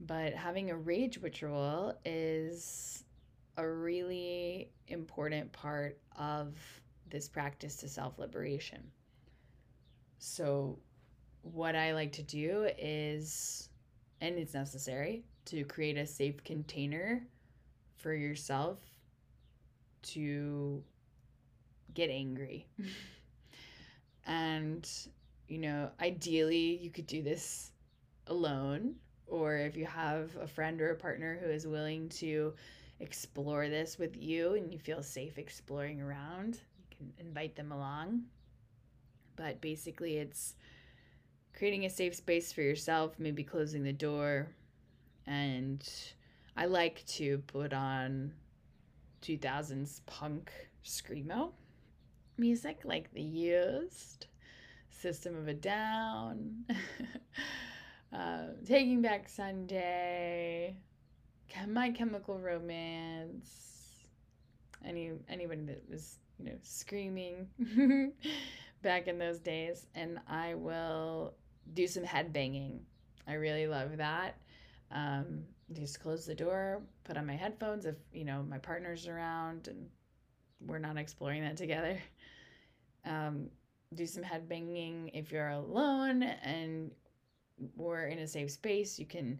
But 0.00 0.32
having 0.32 0.70
a 0.70 0.76
rage 0.76 1.18
ritual 1.20 1.94
is 2.04 3.04
a 3.56 3.68
really 3.68 4.70
important 4.88 5.52
part 5.52 5.98
of 6.18 6.54
this 7.08 7.28
practice 7.28 7.76
to 7.76 7.88
self 7.88 8.18
liberation. 8.18 8.82
So, 10.18 10.78
what 11.42 11.76
I 11.76 11.92
like 11.92 12.12
to 12.12 12.22
do 12.22 12.68
is, 12.78 13.68
and 14.20 14.38
it's 14.38 14.54
necessary, 14.54 15.24
to 15.46 15.64
create 15.64 15.96
a 15.96 16.06
safe 16.06 16.42
container 16.44 17.26
for 17.96 18.14
yourself 18.14 18.78
to 20.02 20.82
get 21.94 22.10
angry. 22.10 22.66
and 24.26 24.88
you 25.48 25.58
know, 25.58 25.90
ideally 26.00 26.78
you 26.80 26.90
could 26.90 27.06
do 27.06 27.22
this 27.22 27.72
alone, 28.28 28.94
or 29.30 29.56
if 29.56 29.76
you 29.76 29.86
have 29.86 30.36
a 30.36 30.46
friend 30.46 30.80
or 30.80 30.90
a 30.90 30.96
partner 30.96 31.38
who 31.42 31.48
is 31.48 31.66
willing 31.66 32.08
to 32.08 32.52
explore 32.98 33.68
this 33.68 33.98
with 33.98 34.16
you 34.16 34.54
and 34.54 34.72
you 34.72 34.78
feel 34.78 35.02
safe 35.02 35.38
exploring 35.38 36.00
around, 36.00 36.60
you 36.78 36.96
can 36.96 37.12
invite 37.26 37.56
them 37.56 37.72
along. 37.72 38.22
But 39.36 39.60
basically, 39.60 40.18
it's 40.18 40.54
creating 41.56 41.86
a 41.86 41.90
safe 41.90 42.14
space 42.14 42.52
for 42.52 42.62
yourself, 42.62 43.14
maybe 43.18 43.42
closing 43.42 43.82
the 43.82 43.92
door. 43.92 44.48
And 45.26 45.88
I 46.56 46.66
like 46.66 47.06
to 47.06 47.38
put 47.46 47.72
on 47.72 48.32
2000s 49.22 50.00
punk 50.06 50.50
screamo 50.84 51.52
music 52.40 52.80
like 52.84 53.12
the 53.12 53.22
used 53.22 54.26
System 54.90 55.36
of 55.36 55.48
a 55.48 55.54
Down, 55.54 56.64
uh, 58.12 58.46
Taking 58.66 59.02
Back 59.02 59.28
Sunday, 59.28 60.76
My 61.68 61.90
Chemical 61.90 62.38
Romance. 62.38 63.66
Any 64.84 65.12
anybody 65.28 65.62
that 65.66 65.82
was 65.90 66.18
you 66.38 66.46
know 66.46 66.56
screaming 66.62 67.48
back 68.82 69.08
in 69.08 69.18
those 69.18 69.38
days, 69.38 69.86
and 69.94 70.18
I 70.26 70.54
will 70.54 71.34
do 71.74 71.86
some 71.86 72.02
head 72.02 72.32
banging. 72.32 72.80
I 73.28 73.34
really 73.34 73.66
love 73.66 73.98
that. 73.98 74.38
Um, 74.90 75.44
just 75.72 76.00
close 76.00 76.26
the 76.26 76.34
door, 76.34 76.82
put 77.04 77.16
on 77.16 77.26
my 77.26 77.36
headphones 77.36 77.84
if 77.86 77.96
you 78.12 78.24
know 78.24 78.42
my 78.42 78.58
partner's 78.58 79.06
around, 79.06 79.68
and 79.68 79.86
we're 80.66 80.78
not 80.78 80.96
exploring 80.96 81.42
that 81.42 81.56
together. 81.56 81.98
Um, 83.02 83.48
do 83.94 84.04
some 84.04 84.22
head 84.22 84.46
banging 84.46 85.10
if 85.14 85.32
you're 85.32 85.48
alone 85.48 86.22
and 86.22 86.90
we're 87.76 88.06
in 88.06 88.18
a 88.18 88.26
safe 88.26 88.50
space. 88.50 88.98
You 88.98 89.06
can 89.06 89.38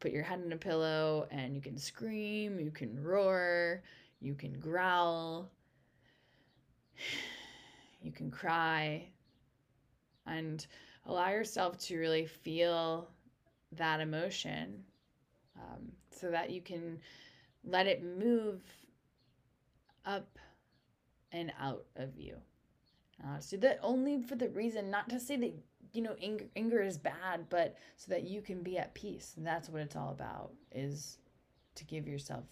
put 0.00 0.12
your 0.12 0.22
head 0.22 0.42
in 0.44 0.52
a 0.52 0.56
pillow 0.56 1.26
and 1.30 1.54
you 1.54 1.60
can 1.60 1.78
scream, 1.78 2.58
you 2.58 2.70
can 2.70 3.02
roar, 3.02 3.82
you 4.20 4.34
can 4.34 4.58
growl, 4.58 5.50
you 8.02 8.12
can 8.12 8.30
cry, 8.30 9.06
and 10.26 10.66
allow 11.06 11.30
yourself 11.30 11.78
to 11.78 11.98
really 11.98 12.26
feel 12.26 13.08
that 13.72 14.00
emotion 14.00 14.82
um, 15.56 15.92
so 16.10 16.30
that 16.30 16.50
you 16.50 16.60
can 16.60 16.98
let 17.64 17.86
it 17.86 18.02
move 18.02 18.60
up 20.04 20.38
and 21.32 21.52
out 21.60 21.84
of 21.96 22.18
you. 22.18 22.36
Uh, 23.24 23.38
so 23.38 23.56
that 23.56 23.78
only 23.82 24.20
for 24.20 24.34
the 24.34 24.48
reason, 24.48 24.90
not 24.90 25.08
to 25.08 25.20
say 25.20 25.36
that 25.36 25.54
you 25.92 26.02
know 26.02 26.16
anger, 26.20 26.46
anger 26.56 26.82
is 26.82 26.98
bad, 26.98 27.48
but 27.48 27.76
so 27.96 28.12
that 28.12 28.24
you 28.24 28.42
can 28.42 28.62
be 28.62 28.78
at 28.78 28.94
peace. 28.94 29.34
And 29.36 29.46
that's 29.46 29.68
what 29.68 29.82
it's 29.82 29.96
all 29.96 30.10
about: 30.10 30.52
is 30.72 31.18
to 31.74 31.84
give 31.84 32.06
yourself 32.06 32.44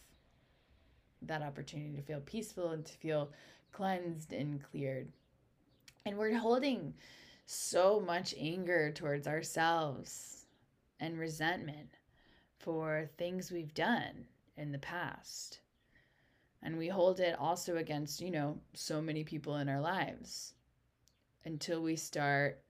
that 1.23 1.43
opportunity 1.43 1.95
to 1.97 2.03
feel 2.03 2.21
peaceful 2.21 2.71
and 2.71 2.85
to 2.85 2.95
feel 2.95 3.31
cleansed 3.73 4.33
and 4.33 4.63
cleared. 4.63 5.09
And 6.07 6.17
we're 6.17 6.37
holding 6.37 6.95
so 7.47 8.01
much 8.01 8.35
anger 8.39 8.91
towards 8.93 9.27
ourselves 9.27 10.47
and 10.99 11.19
resentment 11.19 11.99
for 12.59 13.11
things 13.19 13.51
we've 13.51 13.75
done 13.75 14.27
in 14.57 14.73
the 14.73 14.79
past. 14.79 15.61
And 16.63 16.77
we 16.77 16.89
hold 16.89 17.21
it 17.21 17.39
also 17.39 17.77
against, 17.77 18.21
you 18.21 18.31
know, 18.31 18.59
so 18.75 19.01
many 19.01 19.25
people 19.25 19.57
in 19.57 19.69
our 19.69 19.81
lives 19.81 20.55
until 21.45 21.83
we 21.83 21.97
start 21.97 22.63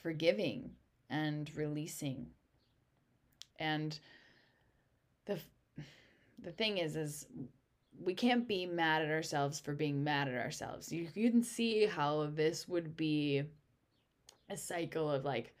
forgiving 0.00 0.70
and 1.10 1.50
releasing. 1.54 2.26
And 3.58 3.98
the 5.24 5.38
the 6.42 6.52
thing 6.52 6.78
is 6.78 6.96
is 6.96 7.26
we 8.02 8.14
can't 8.14 8.46
be 8.46 8.66
mad 8.66 9.02
at 9.02 9.10
ourselves 9.10 9.58
for 9.58 9.72
being 9.72 10.04
mad 10.04 10.28
at 10.28 10.34
ourselves. 10.34 10.92
You, 10.92 11.08
you 11.14 11.30
can 11.30 11.42
see 11.42 11.86
how 11.86 12.28
this 12.34 12.68
would 12.68 12.96
be 12.96 13.44
a 14.50 14.56
cycle 14.56 15.10
of 15.10 15.24
like 15.24 15.54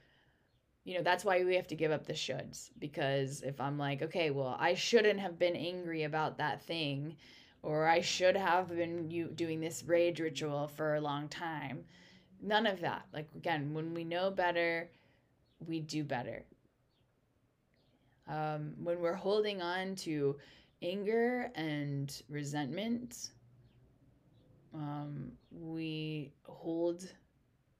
you 0.84 0.94
know 0.94 1.02
that's 1.02 1.24
why 1.24 1.42
we 1.42 1.56
have 1.56 1.66
to 1.66 1.74
give 1.74 1.90
up 1.90 2.06
the 2.06 2.12
shoulds 2.12 2.70
because 2.78 3.42
if 3.42 3.60
i'm 3.60 3.76
like 3.76 4.00
okay 4.02 4.30
well 4.30 4.56
i 4.60 4.74
shouldn't 4.74 5.18
have 5.18 5.38
been 5.38 5.56
angry 5.56 6.04
about 6.04 6.38
that 6.38 6.62
thing 6.62 7.16
or 7.62 7.88
i 7.88 8.00
should 8.00 8.36
have 8.36 8.68
been 8.68 9.10
you 9.10 9.26
doing 9.34 9.60
this 9.60 9.82
rage 9.84 10.20
ritual 10.20 10.68
for 10.68 10.94
a 10.94 11.00
long 11.00 11.28
time 11.28 11.84
none 12.42 12.66
of 12.66 12.80
that 12.80 13.06
like 13.12 13.28
again 13.36 13.72
when 13.74 13.94
we 13.94 14.04
know 14.04 14.30
better 14.30 14.88
we 15.66 15.80
do 15.80 16.04
better 16.04 16.44
um, 18.28 18.74
when 18.82 19.00
we're 19.00 19.14
holding 19.14 19.62
on 19.62 19.94
to 19.94 20.36
anger 20.82 21.50
and 21.54 22.22
resentment 22.28 23.30
um, 24.74 25.32
we 25.50 26.32
hold 26.44 27.08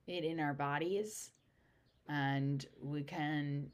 it 0.06 0.24
in 0.24 0.40
our 0.40 0.54
bodies 0.54 1.30
and 2.08 2.66
we 2.80 3.02
can 3.02 3.70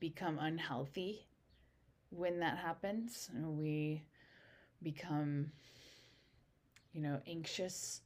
become 0.00 0.38
unhealthy 0.38 1.26
when 2.10 2.40
that 2.40 2.58
happens. 2.58 3.30
We 3.34 4.02
become, 4.82 5.50
you 6.92 7.00
know, 7.00 7.20
anxious 7.26 8.02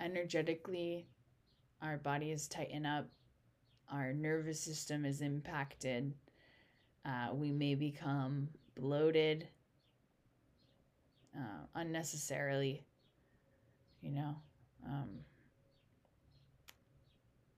energetically. 0.00 1.06
Our 1.82 1.98
bodies 1.98 2.48
tighten 2.48 2.86
up. 2.86 3.06
Our 3.90 4.12
nervous 4.12 4.60
system 4.60 5.04
is 5.04 5.20
impacted. 5.20 6.12
Uh, 7.04 7.28
we 7.32 7.52
may 7.52 7.74
become 7.74 8.48
bloated 8.74 9.48
uh, 11.36 11.66
unnecessarily, 11.74 12.84
you 14.02 14.12
know. 14.12 14.36
Um, 14.86 15.08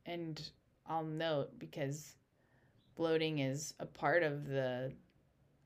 and 0.06 0.50
I'll 0.86 1.04
note 1.04 1.58
because 1.58 2.14
bloating 2.96 3.38
is 3.38 3.74
a 3.80 3.86
part 3.86 4.22
of 4.22 4.46
the 4.46 4.92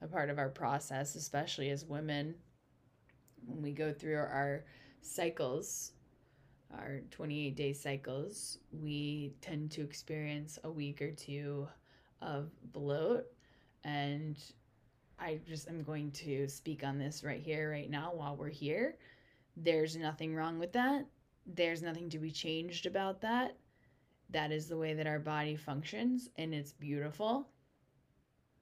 a 0.02 0.06
part 0.06 0.28
of 0.28 0.38
our 0.38 0.50
process, 0.50 1.14
especially 1.14 1.70
as 1.70 1.84
women. 1.84 2.34
When 3.46 3.62
we 3.62 3.72
go 3.72 3.92
through 3.92 4.16
our 4.16 4.64
cycles, 5.00 5.92
our 6.78 7.00
28 7.10 7.56
day 7.56 7.72
cycles, 7.72 8.58
we 8.72 9.34
tend 9.40 9.70
to 9.72 9.82
experience 9.82 10.58
a 10.64 10.70
week 10.70 11.00
or 11.02 11.10
two 11.10 11.68
of 12.20 12.50
bloat. 12.72 13.24
And 13.84 14.36
I 15.18 15.40
just 15.46 15.68
am 15.68 15.82
going 15.82 16.10
to 16.12 16.48
speak 16.48 16.84
on 16.84 16.98
this 16.98 17.22
right 17.22 17.42
here, 17.42 17.70
right 17.70 17.90
now, 17.90 18.12
while 18.14 18.36
we're 18.36 18.48
here. 18.48 18.96
There's 19.56 19.96
nothing 19.96 20.34
wrong 20.34 20.58
with 20.58 20.72
that. 20.72 21.06
There's 21.46 21.82
nothing 21.82 22.08
to 22.10 22.18
be 22.18 22.30
changed 22.30 22.86
about 22.86 23.20
that. 23.20 23.56
That 24.30 24.50
is 24.50 24.66
the 24.66 24.76
way 24.76 24.94
that 24.94 25.06
our 25.06 25.18
body 25.18 25.54
functions, 25.54 26.30
and 26.36 26.54
it's 26.54 26.72
beautiful. 26.72 27.48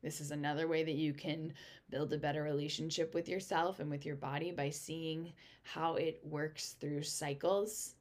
This 0.02 0.20
is 0.20 0.32
another 0.32 0.66
way 0.66 0.82
that 0.82 0.96
you 0.96 1.14
can 1.14 1.54
build 1.88 2.12
a 2.12 2.18
better 2.18 2.42
relationship 2.42 3.14
with 3.14 3.28
yourself 3.28 3.78
and 3.78 3.88
with 3.88 4.04
your 4.04 4.16
body 4.16 4.50
by 4.50 4.68
seeing 4.68 5.32
how 5.62 5.94
it 5.94 6.20
works 6.24 6.72
through 6.80 7.04
cycles. 7.04 7.94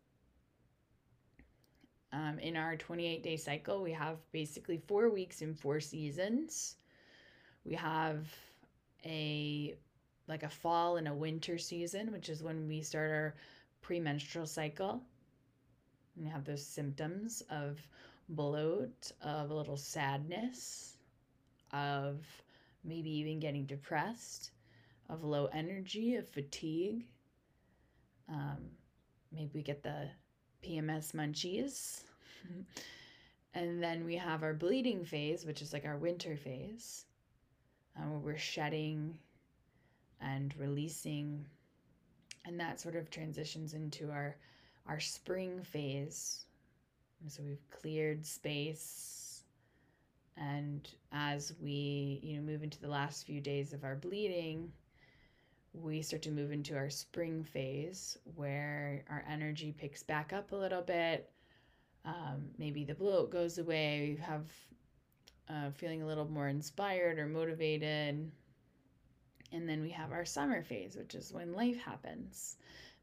Um, 2.13 2.39
in 2.39 2.58
our 2.58 2.76
28 2.76 3.24
day 3.24 3.38
cycle, 3.38 3.82
we 3.82 3.91
have 3.91 4.17
basically 4.32 4.78
four 4.78 5.10
weeks 5.10 5.41
in 5.41 5.54
four 5.54 5.80
seasons. 5.80 6.76
We 7.63 7.76
have 7.76 8.28
a 9.06 9.76
like 10.28 10.43
a 10.43 10.50
fall 10.50 10.97
and 10.97 11.08
a 11.08 11.13
winter 11.13 11.58
season, 11.58 12.12
which 12.12 12.30
is 12.30 12.43
when 12.43 12.67
we 12.67 12.82
start 12.82 13.12
our 13.12 13.36
premenstrual 13.82 14.45
cycle. 14.45 15.02
And 16.17 16.28
have 16.28 16.43
those 16.43 16.65
symptoms 16.65 17.41
of 17.50 17.80
bloat, 18.30 19.12
of 19.21 19.50
a 19.50 19.54
little 19.54 19.78
sadness, 19.78 20.97
of 21.71 22.26
maybe 22.84 23.10
even 23.10 23.39
getting 23.39 23.65
depressed, 23.65 24.52
of 25.10 25.24
low 25.24 25.45
energy, 25.54 26.15
of 26.15 26.28
fatigue. 26.28 27.06
Um, 28.30 28.58
maybe 29.32 29.52
we 29.54 29.62
get 29.62 29.84
the 29.84 30.10
PMS 30.63 31.13
munchies. 31.13 32.02
and 33.54 33.82
then 33.82 34.06
we 34.06 34.15
have 34.15 34.43
our 34.43 34.54
bleeding 34.54 35.06
phase, 35.06 35.45
which 35.45 35.62
is 35.62 35.74
like 35.74 35.86
our 35.86 35.97
winter 35.97 36.36
phase, 36.36 37.06
uh, 37.97 38.04
where 38.04 38.19
we're 38.19 38.38
shedding 38.38 39.17
and 40.19 40.54
releasing. 40.58 41.45
And 42.45 42.60
that 42.60 42.80
sort 42.80 42.95
of 42.95 43.10
transitions 43.10 43.74
into 43.74 44.10
our 44.12 44.36
our 44.88 45.00
spring 45.00 45.62
phase. 45.62 46.45
So 47.28 47.43
we've 47.43 47.69
cleared 47.69 48.26
space 48.26 49.21
and 50.38 50.89
as 51.12 51.54
we, 51.62 52.19
you 52.24 52.38
know, 52.38 52.41
move 52.41 52.63
into 52.63 52.80
the 52.80 52.88
last 52.88 53.26
few 53.26 53.41
days 53.41 53.74
of 53.74 53.84
our 53.84 53.95
bleeding, 53.95 54.71
we 55.73 56.01
start 56.01 56.21
to 56.23 56.31
move 56.31 56.51
into 56.51 56.75
our 56.75 56.89
spring 56.89 57.43
phase 57.43 58.17
where 58.36 59.03
our 59.10 59.23
energy 59.29 59.73
picks 59.77 60.03
back 60.03 60.34
up 60.34 60.51
a 60.51 60.55
little 60.55 60.81
bit. 60.81 61.29
Um, 62.03 62.49
maybe 62.57 62.84
the 62.84 62.95
bloat 62.95 63.31
goes 63.31 63.57
away. 63.57 64.15
We 64.17 64.23
have 64.23 64.45
uh, 65.49 65.71
feeling 65.71 66.01
a 66.01 66.05
little 66.05 66.29
more 66.29 66.47
inspired 66.47 67.19
or 67.19 67.27
motivated. 67.27 68.31
And 69.53 69.69
then 69.69 69.81
we 69.81 69.89
have 69.89 70.12
our 70.12 70.25
summer 70.25 70.63
phase, 70.63 70.95
which 70.95 71.15
is 71.15 71.34
when 71.34 71.53
life 71.53 71.79
happens. 71.79 72.57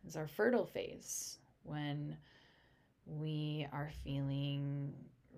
It's 0.07 0.17
our 0.17 0.27
fertile 0.27 0.67
phase 0.67 1.39
when 1.63 2.17
we 3.07 3.67
are 3.73 3.91
feeling 4.05 4.93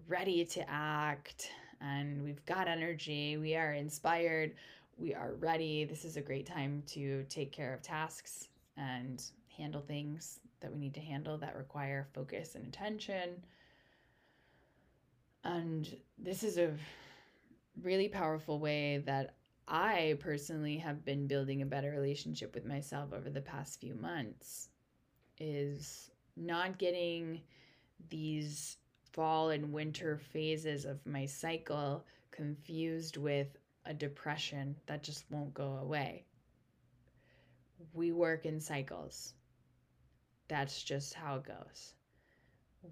ready 0.08 0.44
to 0.44 0.68
act 0.68 1.50
and 1.80 2.22
we've 2.22 2.44
got 2.44 2.68
energy, 2.68 3.36
we 3.36 3.56
are 3.56 3.72
inspired, 3.72 4.54
we 5.00 5.14
are 5.14 5.32
ready. 5.40 5.84
This 5.84 6.04
is 6.04 6.16
a 6.16 6.20
great 6.20 6.46
time 6.46 6.82
to 6.88 7.24
take 7.30 7.52
care 7.52 7.72
of 7.72 7.80
tasks 7.80 8.48
and 8.76 9.22
handle 9.56 9.80
things 9.80 10.40
that 10.60 10.70
we 10.70 10.78
need 10.78 10.94
to 10.94 11.00
handle 11.00 11.38
that 11.38 11.56
require 11.56 12.06
focus 12.12 12.54
and 12.54 12.66
attention. 12.66 13.42
And 15.42 15.96
this 16.18 16.42
is 16.42 16.58
a 16.58 16.74
really 17.80 18.08
powerful 18.08 18.58
way 18.58 18.98
that 19.06 19.36
I 19.66 20.18
personally 20.20 20.76
have 20.78 21.04
been 21.04 21.26
building 21.26 21.62
a 21.62 21.66
better 21.66 21.90
relationship 21.90 22.54
with 22.54 22.66
myself 22.66 23.12
over 23.14 23.30
the 23.30 23.40
past 23.40 23.80
few 23.80 23.94
months 23.94 24.68
is 25.38 26.10
not 26.36 26.78
getting 26.78 27.40
these 28.10 28.76
fall 29.12 29.50
and 29.50 29.72
winter 29.72 30.18
phases 30.18 30.84
of 30.84 31.04
my 31.06 31.24
cycle 31.24 32.04
confused 32.32 33.16
with 33.16 33.56
a 33.84 33.94
depression 33.94 34.76
that 34.86 35.02
just 35.02 35.24
won't 35.30 35.54
go 35.54 35.78
away. 35.82 36.24
We 37.92 38.12
work 38.12 38.46
in 38.46 38.60
cycles. 38.60 39.34
That's 40.48 40.82
just 40.82 41.14
how 41.14 41.36
it 41.36 41.44
goes. 41.44 41.94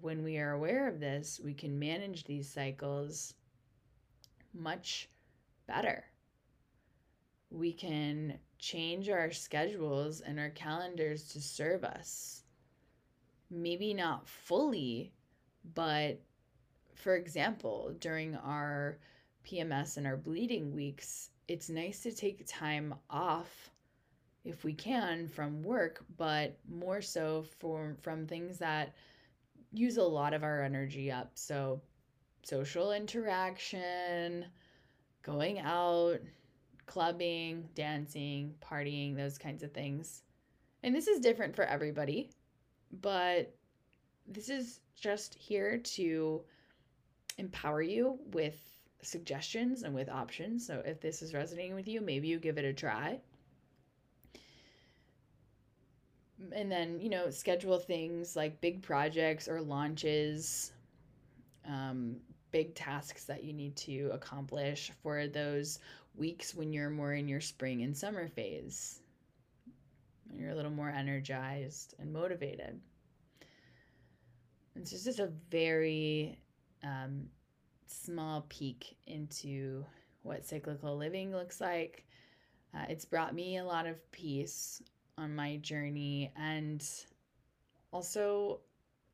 When 0.01 0.23
we 0.23 0.37
are 0.37 0.51
aware 0.51 0.87
of 0.87 0.99
this, 0.99 1.39
we 1.43 1.53
can 1.53 1.79
manage 1.79 2.23
these 2.23 2.49
cycles 2.49 3.33
much 4.53 5.09
better. 5.67 6.05
We 7.51 7.73
can 7.73 8.39
change 8.57 9.09
our 9.09 9.31
schedules 9.31 10.21
and 10.21 10.39
our 10.39 10.49
calendars 10.49 11.27
to 11.29 11.41
serve 11.41 11.83
us 11.83 12.43
maybe 13.49 13.93
not 13.93 14.27
fully, 14.27 15.11
but 15.73 16.21
for 16.93 17.15
example, 17.15 17.93
during 17.99 18.35
our 18.35 18.99
PMS 19.45 19.97
and 19.97 20.05
our 20.05 20.17
bleeding 20.17 20.73
weeks, 20.73 21.29
it's 21.47 21.69
nice 21.69 22.01
to 22.01 22.11
take 22.11 22.45
time 22.47 22.93
off 23.09 23.69
if 24.45 24.63
we 24.63 24.73
can 24.73 25.27
from 25.27 25.61
work, 25.63 26.03
but 26.17 26.57
more 26.69 27.01
so 27.01 27.43
for, 27.59 27.95
from 28.01 28.25
things 28.25 28.57
that 28.59 28.93
use 29.73 29.97
a 29.97 30.03
lot 30.03 30.33
of 30.33 30.43
our 30.43 30.63
energy 30.63 31.11
up. 31.11 31.31
So, 31.35 31.81
social 32.43 32.93
interaction, 32.93 34.45
going 35.21 35.59
out, 35.59 36.19
clubbing, 36.85 37.67
dancing, 37.75 38.53
partying, 38.61 39.15
those 39.15 39.37
kinds 39.37 39.61
of 39.61 39.73
things. 39.73 40.23
And 40.83 40.95
this 40.95 41.07
is 41.07 41.19
different 41.19 41.55
for 41.55 41.63
everybody 41.63 42.31
but 42.91 43.53
this 44.27 44.49
is 44.49 44.79
just 44.95 45.33
here 45.35 45.77
to 45.77 46.41
empower 47.37 47.81
you 47.81 48.19
with 48.31 48.57
suggestions 49.01 49.83
and 49.83 49.93
with 49.93 50.09
options. 50.09 50.65
So 50.65 50.81
if 50.85 50.99
this 50.99 51.21
is 51.21 51.33
resonating 51.33 51.75
with 51.75 51.87
you, 51.87 52.01
maybe 52.01 52.27
you 52.27 52.39
give 52.39 52.57
it 52.57 52.65
a 52.65 52.73
try. 52.73 53.19
And 56.53 56.71
then, 56.71 56.99
you 56.99 57.09
know, 57.09 57.29
schedule 57.29 57.79
things 57.79 58.35
like 58.35 58.61
big 58.61 58.81
projects 58.81 59.47
or 59.47 59.61
launches, 59.61 60.71
um, 61.67 62.17
big 62.51 62.75
tasks 62.75 63.25
that 63.25 63.43
you 63.43 63.53
need 63.53 63.75
to 63.75 64.09
accomplish 64.13 64.91
for 65.03 65.27
those 65.27 65.79
weeks 66.15 66.55
when 66.55 66.71
you're 66.71 66.89
more 66.89 67.13
in 67.13 67.27
your 67.27 67.41
spring 67.41 67.83
and 67.83 67.95
summer 67.95 68.27
phase 68.27 69.01
you're 70.35 70.51
a 70.51 70.55
little 70.55 70.71
more 70.71 70.89
energized 70.89 71.95
and 71.99 72.11
motivated. 72.11 72.79
It's 74.75 74.91
just 74.91 75.19
a 75.19 75.31
very 75.49 76.37
um, 76.83 77.27
small 77.91 78.45
peek 78.49 78.95
into 79.07 79.85
what 80.23 80.45
cyclical 80.45 80.97
living 80.97 81.31
looks 81.31 81.59
like. 81.59 82.05
Uh, 82.73 82.85
it's 82.89 83.05
brought 83.05 83.33
me 83.33 83.57
a 83.57 83.65
lot 83.65 83.87
of 83.87 84.11
peace 84.11 84.81
on 85.17 85.35
my 85.35 85.57
journey, 85.57 86.31
and 86.35 86.87
also 87.91 88.59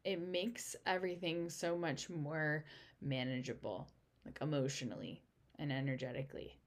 it 0.03 0.19
makes 0.19 0.75
everything 0.85 1.49
so 1.49 1.77
much 1.77 2.09
more 2.09 2.65
manageable, 3.01 3.87
like 4.25 4.37
emotionally 4.41 5.21
and 5.57 5.71
energetically 5.71 6.59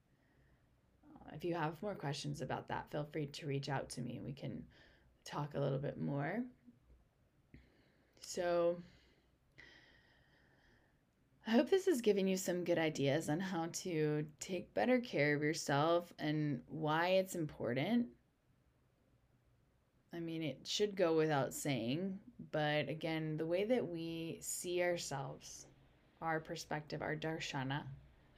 if 1.33 1.43
you 1.43 1.55
have 1.55 1.81
more 1.81 1.95
questions 1.95 2.41
about 2.41 2.67
that, 2.69 2.89
feel 2.91 3.07
free 3.11 3.27
to 3.27 3.47
reach 3.47 3.69
out 3.69 3.89
to 3.89 4.01
me 4.01 4.17
and 4.17 4.25
we 4.25 4.33
can 4.33 4.63
talk 5.25 5.53
a 5.55 5.59
little 5.59 5.77
bit 5.77 5.99
more. 5.99 6.43
So, 8.21 8.81
I 11.47 11.51
hope 11.51 11.69
this 11.69 11.87
has 11.87 12.01
given 12.01 12.27
you 12.27 12.37
some 12.37 12.63
good 12.63 12.77
ideas 12.77 13.27
on 13.27 13.39
how 13.39 13.69
to 13.73 14.25
take 14.39 14.73
better 14.75 14.99
care 14.99 15.35
of 15.35 15.41
yourself 15.41 16.13
and 16.19 16.61
why 16.67 17.07
it's 17.09 17.33
important. 17.33 18.07
I 20.13 20.19
mean, 20.19 20.43
it 20.43 20.59
should 20.63 20.95
go 20.95 21.15
without 21.15 21.53
saying, 21.53 22.19
but 22.51 22.87
again, 22.87 23.37
the 23.37 23.45
way 23.45 23.63
that 23.63 23.87
we 23.87 24.37
see 24.41 24.83
ourselves, 24.83 25.65
our 26.21 26.39
perspective, 26.39 27.01
our 27.01 27.15
darshana 27.15 27.81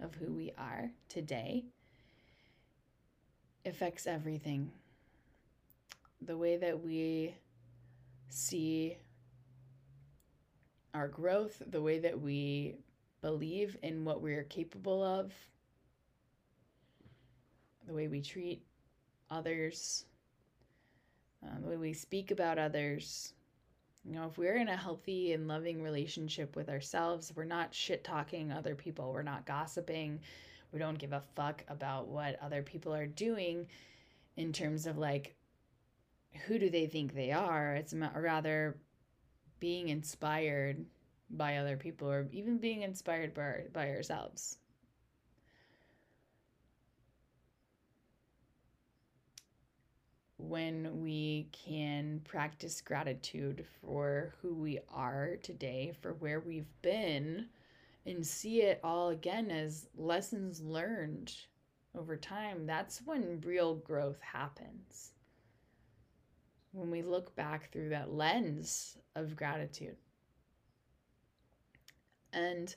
of 0.02 0.16
who 0.16 0.32
we 0.32 0.52
are 0.58 0.90
today, 1.10 1.66
affects 3.66 4.08
everything. 4.08 4.72
The 6.22 6.38
way 6.38 6.56
that 6.58 6.82
we 6.82 7.36
see 8.30 8.98
our 10.94 11.08
growth, 11.08 11.62
the 11.68 11.82
way 11.82 12.00
that 12.00 12.20
we 12.20 12.76
believe 13.22 13.78
in 13.84 14.04
what 14.04 14.22
we're 14.22 14.44
capable 14.44 15.04
of, 15.04 15.32
the 17.88 17.94
way 17.94 18.08
we 18.08 18.22
treat 18.22 18.64
others, 19.30 20.06
uh, 21.46 21.60
the 21.60 21.68
way 21.68 21.78
we 21.78 21.94
speak 21.94 22.32
about 22.32 22.58
others. 22.58 23.34
You 24.04 24.16
know, 24.16 24.28
if 24.28 24.38
we're 24.38 24.58
in 24.58 24.68
a 24.68 24.76
healthy 24.76 25.34
and 25.34 25.48
loving 25.48 25.82
relationship 25.82 26.56
with 26.56 26.70
ourselves, 26.70 27.32
we're 27.36 27.46
not 27.46 27.74
shit 27.74 28.04
talking 28.04 28.52
other 28.52 28.76
people, 28.76 29.14
we're 29.14 29.22
not 29.22 29.46
gossiping, 29.46 30.20
we 30.72 30.80
don't 30.80 30.98
give 30.98 31.14
a 31.14 31.24
fuck 31.36 31.64
about 31.68 32.08
what 32.08 32.42
other 32.42 32.64
people 32.64 32.94
are 32.94 33.08
doing 33.08 33.68
in 34.38 34.52
terms 34.52 34.88
of 34.88 34.98
like 34.98 35.36
who 36.48 36.58
do 36.58 36.70
they 36.70 36.88
think 36.88 37.14
they 37.14 37.32
are. 37.32 37.76
It's 37.76 37.94
rather 37.94 38.78
being 39.60 39.90
inspired 39.90 40.86
by 41.32 41.58
other 41.58 41.78
people 41.78 42.10
or 42.10 42.28
even 42.32 42.58
being 42.58 42.82
inspired 42.82 43.34
by, 43.34 43.64
by 43.74 43.90
ourselves. 43.90 44.58
When 50.38 51.02
we 51.02 51.48
can 51.52 52.22
practice 52.24 52.82
gratitude 52.82 53.66
for 53.82 54.34
who 54.42 54.56
we 54.56 54.80
are 54.90 55.38
today, 55.44 55.94
for 56.02 56.14
where 56.14 56.40
we've 56.40 56.72
been, 56.82 57.48
and 58.06 58.26
see 58.26 58.62
it 58.64 58.80
all 58.84 59.10
again 59.10 59.52
as 59.52 59.88
lessons 59.96 60.62
learned 60.62 61.34
over 61.96 62.18
time, 62.18 62.66
that's 62.66 63.02
when 63.06 63.42
real 63.42 63.76
growth 63.76 64.20
happens. 64.22 65.12
When 66.72 66.90
we 66.90 67.02
look 67.02 67.36
back 67.36 67.72
through 67.72 67.90
that 67.90 68.14
lens 68.14 68.98
of 69.16 69.36
gratitude. 69.36 69.98
And 72.34 72.74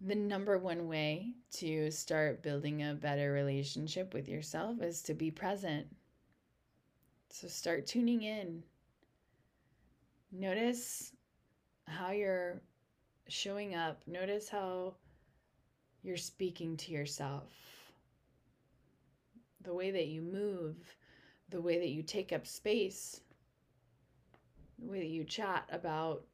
the 0.00 0.14
number 0.14 0.58
one 0.58 0.88
way 0.88 1.34
to 1.54 1.90
start 1.90 2.42
building 2.42 2.82
a 2.82 2.94
better 2.94 3.32
relationship 3.32 4.14
with 4.14 4.28
yourself 4.28 4.80
is 4.80 5.02
to 5.02 5.14
be 5.14 5.30
present. 5.30 5.86
So 7.30 7.48
start 7.48 7.86
tuning 7.86 8.22
in. 8.22 8.62
Notice 10.30 11.12
how 11.86 12.12
you're 12.12 12.62
showing 13.28 13.74
up. 13.74 14.02
Notice 14.06 14.48
how 14.48 14.94
you're 16.02 16.16
speaking 16.16 16.76
to 16.76 16.92
yourself. 16.92 17.52
The 19.62 19.74
way 19.74 19.90
that 19.90 20.06
you 20.06 20.22
move, 20.22 20.76
the 21.48 21.60
way 21.60 21.78
that 21.78 21.88
you 21.88 22.02
take 22.02 22.32
up 22.32 22.46
space, 22.46 23.20
the 24.78 24.86
way 24.86 25.00
that 25.00 25.08
you 25.08 25.24
chat 25.24 25.68
about 25.72 26.24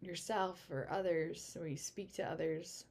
yourself 0.00 0.66
or 0.70 0.88
others, 0.90 1.56
or 1.60 1.66
you 1.66 1.76
speak 1.76 2.12
to 2.14 2.24
others, 2.24 2.84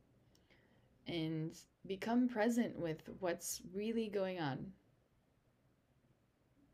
and 1.08 1.58
become 1.88 2.28
present 2.28 2.78
with 2.78 3.02
what's 3.20 3.62
really 3.74 4.10
going 4.10 4.40
on 4.40 4.72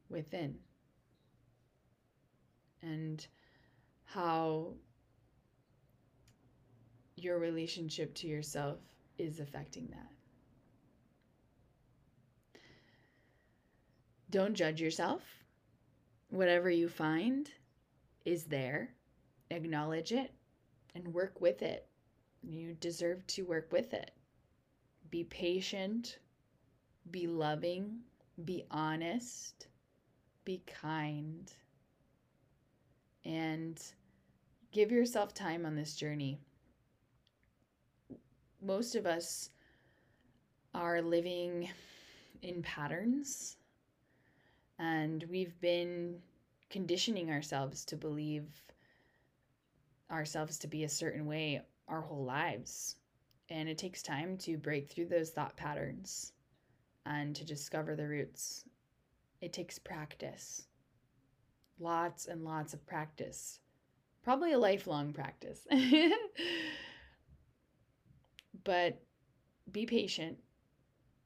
within 0.10 0.56
and 2.82 3.28
how 4.04 4.74
your 7.16 7.40
relationship 7.40 8.14
to 8.14 8.28
yourself 8.28 8.78
is 9.18 9.40
affecting 9.40 9.88
that. 9.88 10.12
Don't 14.30 14.54
judge 14.54 14.82
yourself. 14.82 15.24
Whatever 16.30 16.70
you 16.70 16.90
find 16.90 17.50
is 18.26 18.44
there 18.44 18.95
acknowledge 19.50 20.12
it 20.12 20.32
and 20.96 21.14
work 21.14 21.42
with 21.42 21.62
it. 21.62 21.88
You 22.42 22.74
deserve 22.80 23.26
to 23.28 23.44
work 23.44 23.72
with 23.72 23.94
it. 23.94 24.12
Be 25.10 25.24
patient, 25.24 26.20
be 27.12 27.28
loving, 27.28 28.00
be 28.44 28.66
honest, 28.72 29.68
be 30.44 30.62
kind, 30.68 31.52
and 33.24 33.82
give 34.72 34.92
yourself 34.92 35.34
time 35.34 35.66
on 35.66 35.76
this 35.76 35.96
journey. 35.96 36.38
Most 38.62 38.96
of 38.96 39.06
us 39.06 39.50
are 40.74 41.02
living 41.02 41.70
in 42.42 42.62
patterns, 42.62 43.58
and 44.78 45.24
we've 45.30 45.60
been 45.62 46.18
conditioning 46.70 47.32
ourselves 47.32 47.86
to 47.86 47.96
believe 47.96 48.44
ourselves 50.12 50.58
to 50.60 50.68
be 50.68 50.84
a 50.84 50.90
certain 50.90 51.26
way 51.26 51.62
our 51.88 52.02
whole 52.02 52.24
lives. 52.24 52.96
And 53.50 53.70
it 53.70 53.78
takes 53.78 54.02
time 54.02 54.38
to 54.40 54.58
break 54.58 54.90
through 54.90 55.08
those 55.08 55.30
thought 55.30 55.56
patterns 55.56 56.34
and 57.06 57.36
to 57.36 57.46
discover 57.46 57.96
the 57.96 58.08
roots. 58.08 58.66
It 59.42 59.54
takes 59.54 59.78
practice. 59.78 60.68
Lots 61.80 62.26
and 62.26 62.44
lots 62.44 62.74
of 62.74 62.86
practice. 62.88 63.60
Probably 64.24 64.54
a 64.54 64.58
lifelong 64.58 65.14
practice. 65.14 65.68
but 68.64 69.04
be 69.72 69.86
patient. 69.86 70.38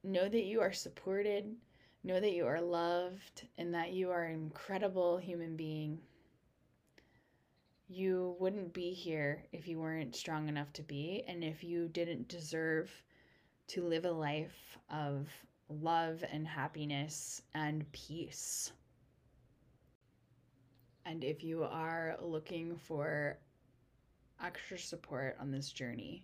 Know 0.04 0.28
that 0.28 0.44
you 0.44 0.60
are 0.62 0.74
supported. 0.74 1.56
Know 2.04 2.20
that 2.20 2.34
you 2.34 2.46
are 2.46 2.62
loved 2.62 3.48
and 3.58 3.74
that 3.74 3.94
you 3.94 4.10
are 4.10 4.24
an 4.24 4.34
incredible 4.34 5.18
human 5.18 5.56
being 5.56 6.00
you 7.90 8.36
wouldn't 8.40 8.72
be 8.72 8.94
here 8.94 9.44
if 9.52 9.68
you 9.68 9.80
weren't 9.80 10.16
strong 10.16 10.48
enough 10.48 10.72
to 10.74 10.84
be, 10.84 11.24
and 11.28 11.44
if 11.44 11.64
you 11.64 11.88
didn't 11.88 12.28
deserve 12.28 12.92
to 13.68 13.84
live 13.84 14.06
a 14.06 14.12
life 14.12 14.78
of 14.92 15.28
love 15.70 16.24
and 16.32 16.48
happiness 16.48 17.42
and 17.56 17.92
peace. 17.92 18.72
And 21.06 21.24
if 21.24 21.44
you 21.44 21.64
are 21.64 22.18
looking 22.22 22.76
for 22.76 23.40
extra 24.44 24.78
support 24.78 25.36
on 25.42 25.50
this 25.50 25.72
journey 25.72 26.24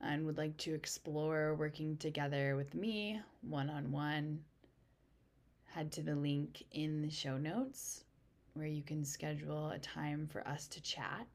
and 0.00 0.24
would 0.24 0.38
like 0.38 0.56
to 0.58 0.74
explore 0.74 1.56
working 1.56 1.96
together 1.96 2.54
with 2.54 2.74
me 2.74 3.20
one 3.42 3.68
on 3.68 3.90
one, 3.90 4.38
head 5.64 5.90
to 5.92 6.02
the 6.02 6.14
link 6.14 6.62
in 6.70 7.02
the 7.02 7.10
show 7.10 7.36
notes 7.36 8.03
where 8.54 8.66
you 8.66 8.82
can 8.82 9.04
schedule 9.04 9.70
a 9.70 9.78
time 9.78 10.28
for 10.30 10.46
us 10.46 10.68
to 10.68 10.80
chat 10.80 11.26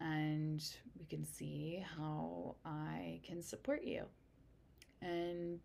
and 0.00 0.64
we 0.98 1.04
can 1.06 1.24
see 1.24 1.84
how 1.96 2.54
I 2.64 3.20
can 3.26 3.42
support 3.42 3.82
you 3.82 4.04
and 5.02 5.60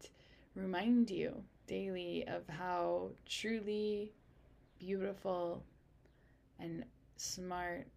remind 0.56 1.10
you 1.12 1.44
daily 1.68 2.26
of 2.28 2.48
how 2.48 3.10
truly 3.28 4.12
beautiful 4.80 5.64
and 6.60 6.84
smart 7.18 7.88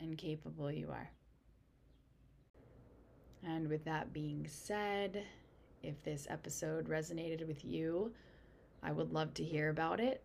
and 0.00 0.18
capable 0.18 0.70
you 0.70 0.88
are. 0.90 1.10
And 3.44 3.68
with 3.68 3.84
that 3.84 4.12
being 4.12 4.46
said, 4.48 5.22
if 5.82 6.02
this 6.02 6.26
episode 6.28 6.88
resonated 6.88 7.46
with 7.46 7.64
you, 7.64 8.12
I 8.82 8.90
would 8.90 9.12
love 9.12 9.32
to 9.34 9.44
hear 9.44 9.70
about 9.70 10.00
it 10.00 10.22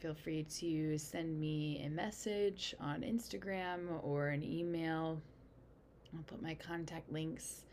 feel 0.00 0.14
free 0.14 0.44
to 0.44 0.96
send 0.96 1.40
me 1.40 1.82
a 1.84 1.90
message 1.90 2.74
on 2.80 3.02
Instagram 3.02 4.02
or 4.02 4.28
an 4.28 4.44
email. 4.44 5.20
I'll 6.14 6.22
put 6.22 6.40
my 6.40 6.54
contact 6.54 7.10
links 7.10 7.64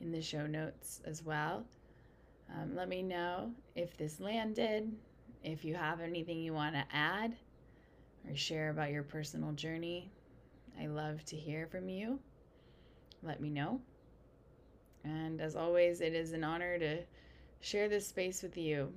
in 0.00 0.10
the 0.10 0.22
show 0.22 0.46
notes 0.46 1.00
as 1.04 1.22
well. 1.22 1.64
Um, 2.50 2.74
let 2.74 2.88
me 2.88 3.02
know 3.02 3.52
if 3.74 3.96
this 3.96 4.18
landed, 4.18 4.90
if 5.42 5.64
you 5.64 5.74
have 5.74 6.00
anything 6.00 6.38
you 6.38 6.54
want 6.54 6.74
to 6.74 6.84
add 6.92 7.36
or 8.28 8.34
share 8.34 8.70
about 8.70 8.90
your 8.90 9.02
personal 9.02 9.52
journey. 9.52 10.10
I 10.80 10.86
love 10.86 11.24
to 11.26 11.36
hear 11.36 11.66
from 11.66 11.88
you. 11.88 12.18
Let 13.22 13.40
me 13.40 13.50
know. 13.50 13.80
And 15.04 15.40
as 15.40 15.54
always, 15.54 16.00
it 16.00 16.14
is 16.14 16.32
an 16.32 16.44
honor 16.44 16.78
to 16.78 16.98
share 17.60 17.88
this 17.88 18.06
space 18.06 18.42
with 18.42 18.56
you 18.56 18.92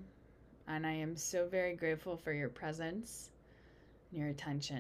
and 0.68 0.86
I 0.86 0.92
am 0.92 1.16
so 1.16 1.48
very 1.48 1.76
grateful 1.76 2.18
for 2.18 2.34
your 2.34 2.50
presence 2.50 3.30
and 4.12 4.20
your 4.20 4.30
attention. 4.30 4.78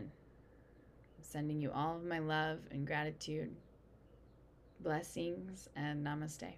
I'm 1.17 1.23
sending 1.23 1.61
you 1.61 1.71
all 1.71 1.95
of 1.95 2.03
my 2.03 2.19
love 2.19 2.59
and 2.71 2.85
gratitude, 2.85 3.55
blessings, 4.81 5.69
and 5.75 6.05
namaste. 6.05 6.53